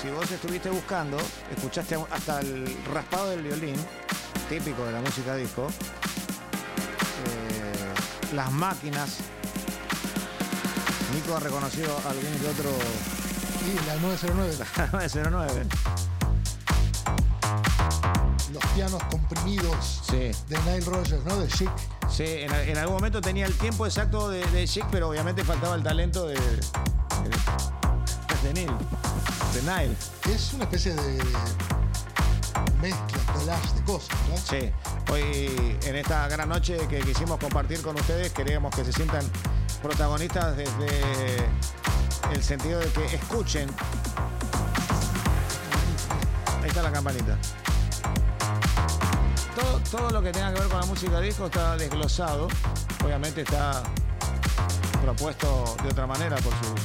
[0.00, 1.16] Si vos estuviste buscando,
[1.54, 3.76] escuchaste hasta el raspado del violín,
[4.48, 5.68] típico de la música disco,
[7.26, 9.18] eh, las máquinas.
[11.14, 12.70] Nico ha reconocido algún que otro.
[13.60, 14.56] Sí, la 909.
[14.78, 15.66] La 909.
[18.52, 20.32] Los pianos comprimidos Sí.
[20.48, 21.36] de Nile Rogers, ¿no?
[21.38, 21.70] De Chic.
[22.12, 25.74] Sí, en, en algún momento tenía el tiempo exacto de, de Chic, pero obviamente faltaba
[25.74, 26.34] el talento de.
[26.34, 26.60] de,
[28.42, 28.70] de Neil.
[29.54, 29.96] De Nile.
[30.30, 31.24] Es una especie de, de
[32.82, 34.36] mezcla, collage de cosas, ¿no?
[34.36, 34.70] Sí.
[35.10, 39.24] Hoy, en esta gran noche que quisimos compartir con ustedes, queríamos que se sientan
[39.82, 40.88] protagonistas desde
[42.32, 43.68] el sentido de que escuchen.
[46.62, 47.38] Ahí está la campanita.
[49.54, 52.48] Todo, todo lo que tenga que ver con la música disco está desglosado.
[53.04, 53.82] Obviamente está
[55.02, 56.80] propuesto de otra manera por sus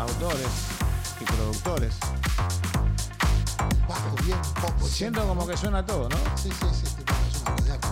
[0.00, 0.46] autores
[1.20, 1.94] y productores.
[3.88, 4.86] Bajo bien, poco.
[4.86, 6.16] Siento como que suena todo, ¿no?
[6.36, 6.94] Sí, sí, sí.
[6.94, 7.88] tipo, es una obra de arte.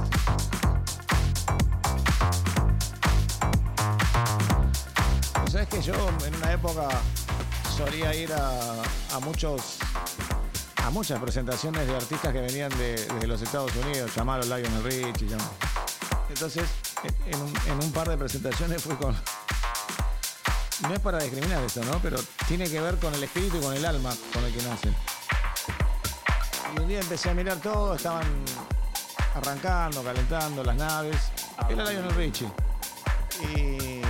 [5.41, 5.95] Pues sabes que yo
[6.25, 6.89] en una época
[7.77, 8.83] solía ir a,
[9.15, 9.79] a muchos
[10.87, 15.27] a muchas presentaciones de artistas que venían de, los Estados Unidos, llamaron Lionel Richie.
[16.29, 16.63] Entonces,
[17.27, 19.13] en un, en un par de presentaciones fui con.
[20.83, 21.99] No es para discriminar esto, ¿no?
[21.99, 24.95] Pero tiene que ver con el espíritu y con el alma con el que nacen.
[26.77, 28.27] Y un día empecé a mirar todo, estaban
[29.35, 31.17] arrancando, calentando las naves.
[31.69, 32.49] Era Lionel Richie.
[33.57, 34.03] Y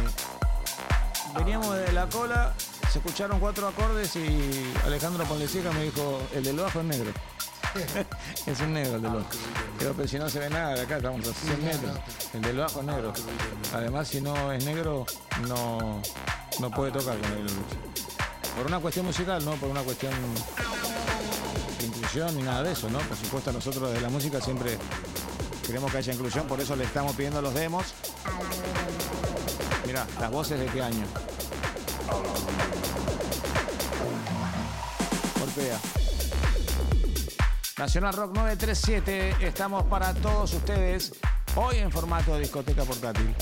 [1.39, 2.53] veníamos de la cola,
[2.91, 7.11] se escucharon cuatro acordes y Alejandro Ponlecica me dijo, el del bajo es negro.
[8.47, 9.27] es un negro el del bajo.
[9.79, 11.99] Pero, pero si no se ve nada de acá, estamos a 100 metros.
[12.35, 13.13] El del bajo es negro.
[13.75, 15.07] Además, si no es negro,
[15.49, 16.01] no,
[16.61, 17.47] no puede tocar con él.
[18.57, 20.13] Por una cuestión musical, no por una cuestión
[21.79, 22.99] de inclusión ni nada de eso, ¿no?
[23.01, 24.79] Por supuesto, nosotros desde la música siempre
[25.67, 27.87] queremos que haya inclusión, por eso le estamos pidiendo los demos.
[29.85, 31.05] Mira, las voces de qué año.
[35.39, 35.79] Golpea.
[37.79, 41.13] Nacional Rock 937, estamos para todos ustedes
[41.57, 43.35] hoy en formato de discoteca portátil.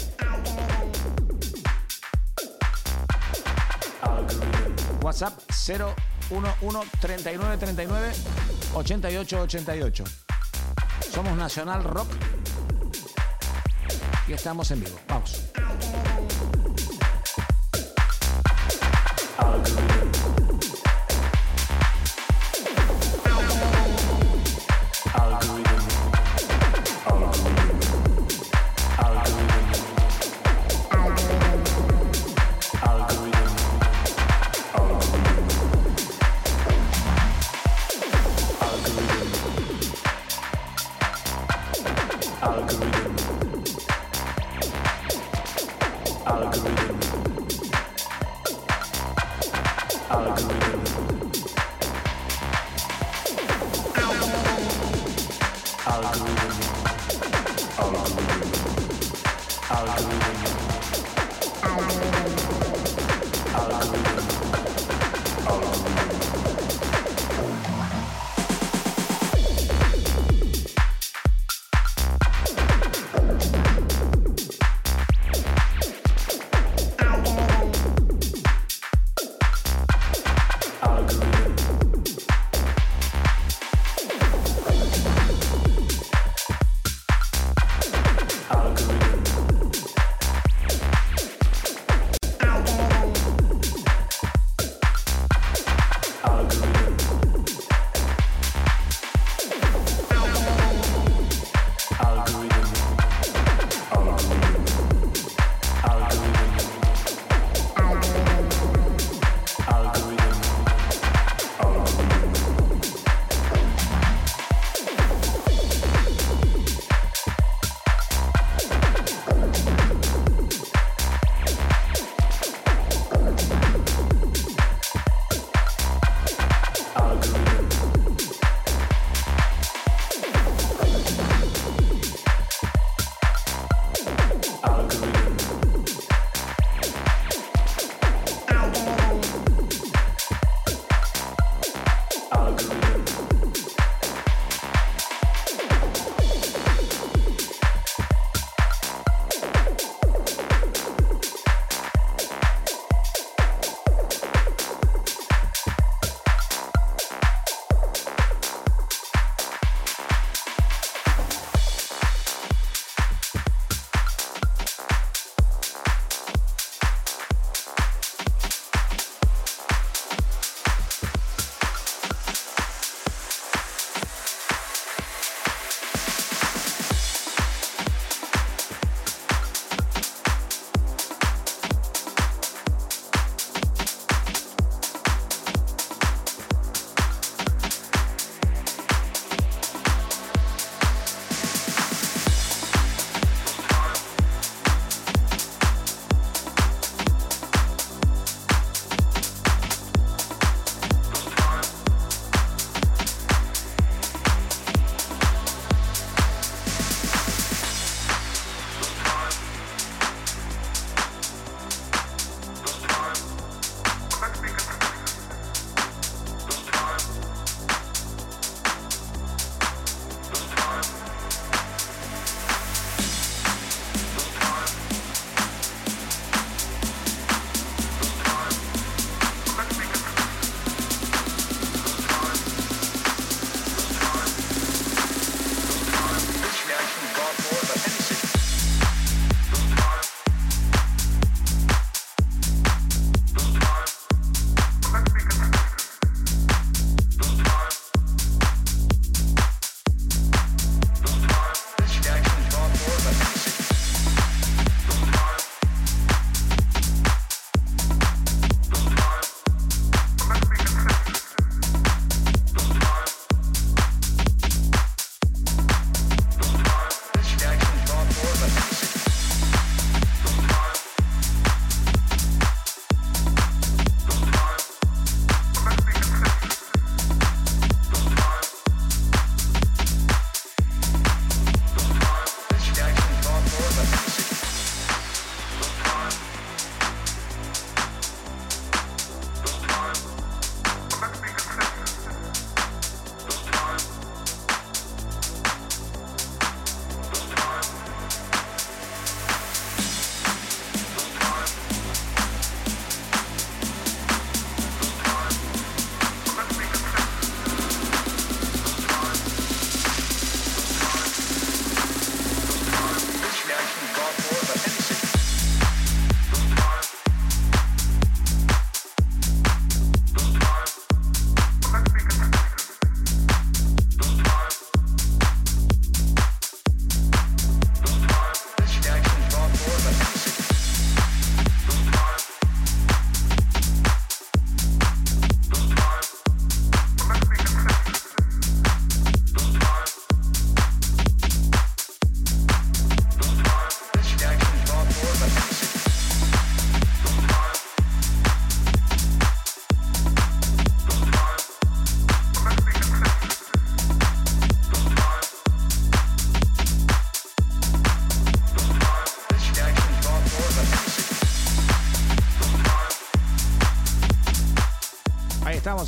[5.03, 8.13] WhatsApp 011 39 39
[8.75, 10.05] 88 88.
[11.13, 12.09] Somos Nacional Rock
[14.27, 14.99] y estamos en vivo.
[15.09, 15.53] Vamos.
[19.39, 19.94] algorithm.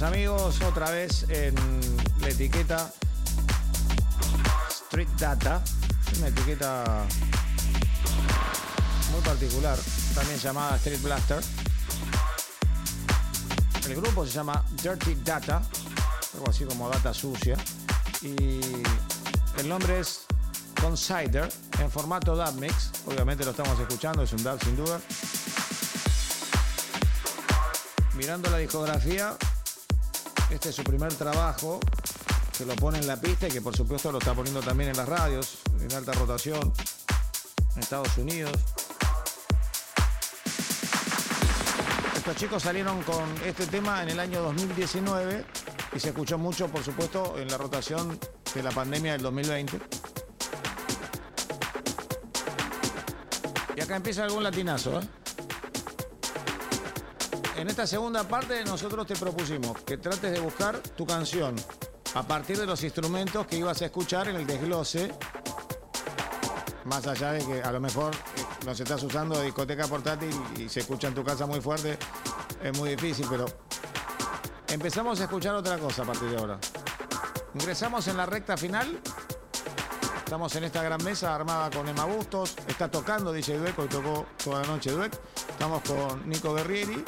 [0.03, 1.55] Amigos, otra vez en
[2.21, 2.93] la etiqueta
[4.69, 5.63] Street Data,
[6.19, 7.07] una etiqueta
[9.13, 9.79] muy particular,
[10.15, 11.43] también llamada Street Blaster.
[13.87, 15.63] El grupo se llama Dirty Data,
[16.35, 17.57] algo así como data sucia,
[18.23, 18.61] y
[19.59, 20.27] el nombre es
[20.81, 21.49] Consider
[21.81, 25.01] en formato dub mix, obviamente lo estamos escuchando, es un dub sin duda.
[28.15, 29.37] Mirando la discografía,
[30.51, 31.81] este es su primer trabajo
[32.57, 34.97] que lo pone en la pista y que por supuesto lo está poniendo también en
[34.97, 36.73] las radios, en alta rotación,
[37.75, 38.53] en Estados Unidos.
[42.17, 45.45] Estos chicos salieron con este tema en el año 2019
[45.95, 48.19] y se escuchó mucho, por supuesto, en la rotación
[48.55, 49.81] de la pandemia del 2020.
[53.77, 55.26] Y acá empieza algún latinazo, ¿eh?
[57.57, 61.57] En esta segunda parte nosotros te propusimos que trates de buscar tu canción
[62.15, 65.11] a partir de los instrumentos que ibas a escuchar en el desglose,
[66.85, 68.15] más allá de que a lo mejor
[68.67, 71.99] los estás usando de discoteca portátil y se escucha en tu casa muy fuerte,
[72.63, 73.47] es muy difícil, pero
[74.69, 76.59] empezamos a escuchar otra cosa a partir de ahora.
[77.55, 79.01] Ingresamos en la recta final.
[80.19, 82.55] Estamos en esta gran mesa armada con Emma Bustos.
[82.67, 85.19] Está tocando DJ Dueck, hoy tocó toda la noche Dueck.
[85.49, 87.03] Estamos con Nico Guerrieri,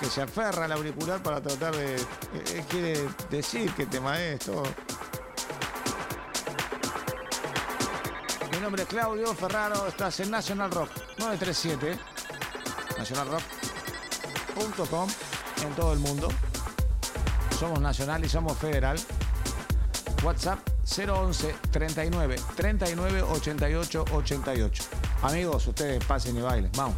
[0.00, 1.94] que se aferra al auricular para tratar de.
[1.94, 1.98] eh,
[2.32, 4.62] eh, quiere decir que tema es todo.
[8.50, 11.98] Mi nombre es Claudio Ferraro, estás en National Rock 937,
[12.98, 15.08] nationalrock.com
[15.66, 16.28] en todo el mundo.
[17.58, 18.98] Somos nacional y somos federal.
[20.22, 24.84] WhatsApp 011 39 39 88 88.
[25.22, 26.70] Amigos, ustedes pasen y bailen.
[26.76, 26.96] Vamos.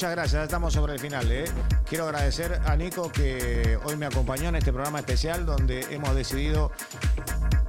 [0.00, 0.32] Muchas gracias.
[0.32, 1.30] Ya Estamos sobre el final.
[1.30, 1.44] ¿eh?
[1.86, 6.72] Quiero agradecer a Nico que hoy me acompañó en este programa especial donde hemos decidido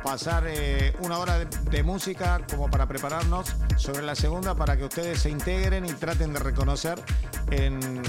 [0.02, 4.86] pasar eh, una hora de, de música como para prepararnos sobre la segunda para que
[4.86, 6.98] ustedes se integren y traten de reconocer
[7.50, 8.00] en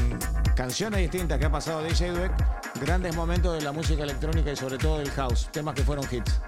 [0.54, 2.32] canciones distintas que ha pasado DJ Dweck
[2.80, 6.40] grandes momentos de la música electrónica y sobre todo del house, temas que fueron hits.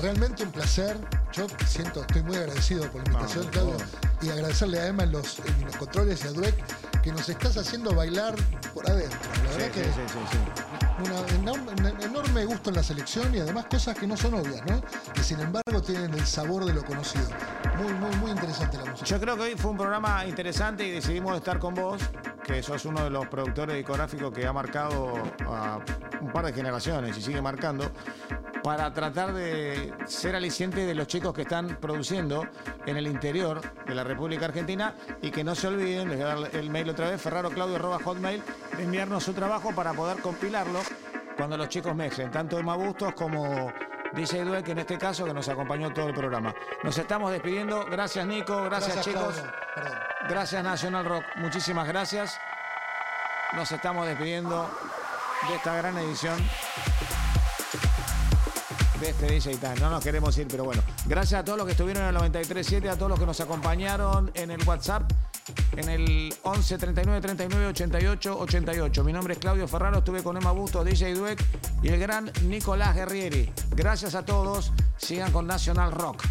[0.00, 0.96] Realmente un placer.
[1.32, 3.76] Yo siento, estoy muy agradecido por la invitación, No, Claudio.
[3.76, 6.54] por Y agradecerle a Emma en los, en los controles y a Dweck
[7.04, 8.34] que nos estás haciendo bailar
[8.72, 9.18] por adentro.
[9.44, 9.82] La verdad que
[11.02, 14.80] un enorme, enorme gusto en la selección y además cosas que no son obvias, ¿no?
[15.12, 17.26] Que sin embargo tienen el sabor de lo conocido.
[17.76, 19.04] Muy, muy, muy interesante la música.
[19.04, 22.00] Yo creo que hoy fue un programa interesante y decidimos estar con vos,
[22.42, 25.12] que sos uno de los productores discográficos que ha marcado
[25.46, 25.80] a
[26.22, 27.92] un par de generaciones y sigue marcando,
[28.62, 32.46] para tratar de ser aliciente de los chicos que están produciendo
[32.86, 36.34] en el interior de la República Argentina y que no se olviden, les voy a
[36.34, 38.42] dar el mail otra vez, ferraroclaudio.hotmail,
[38.76, 40.80] de enviarnos su trabajo para poder compilarlo
[41.36, 43.72] cuando los chicos mezclen, tanto Emma Bustos como
[44.14, 46.54] DJ Dweck, en este caso, que nos acompañó todo el programa.
[46.82, 47.84] Nos estamos despidiendo.
[47.86, 48.62] Gracias, Nico.
[48.64, 49.42] Gracias, Gracias, chicos.
[50.28, 51.24] Gracias, National Rock.
[51.36, 52.38] Muchísimas gracias.
[53.54, 54.70] Nos estamos despidiendo
[55.48, 56.38] de esta gran edición
[59.04, 59.76] de este DJ Time.
[59.80, 60.82] No nos queremos ir, pero bueno.
[61.06, 64.30] Gracias a todos los que estuvieron en el 93.7, a todos los que nos acompañaron
[64.34, 65.10] en el WhatsApp,
[65.76, 69.04] en el 11 39 39 88 88.
[69.04, 71.42] Mi nombre es Claudio Ferraro, estuve con Emma Busto, DJ Dweck
[71.82, 73.52] y el gran Nicolás Guerrieri.
[73.70, 74.72] Gracias a todos.
[74.96, 76.22] Sigan con National Rock.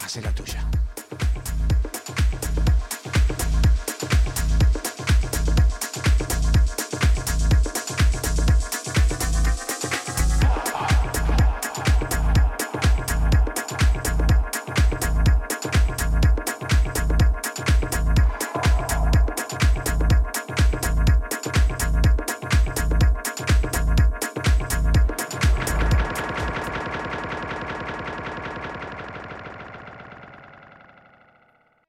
[0.00, 0.67] Hace la tuya.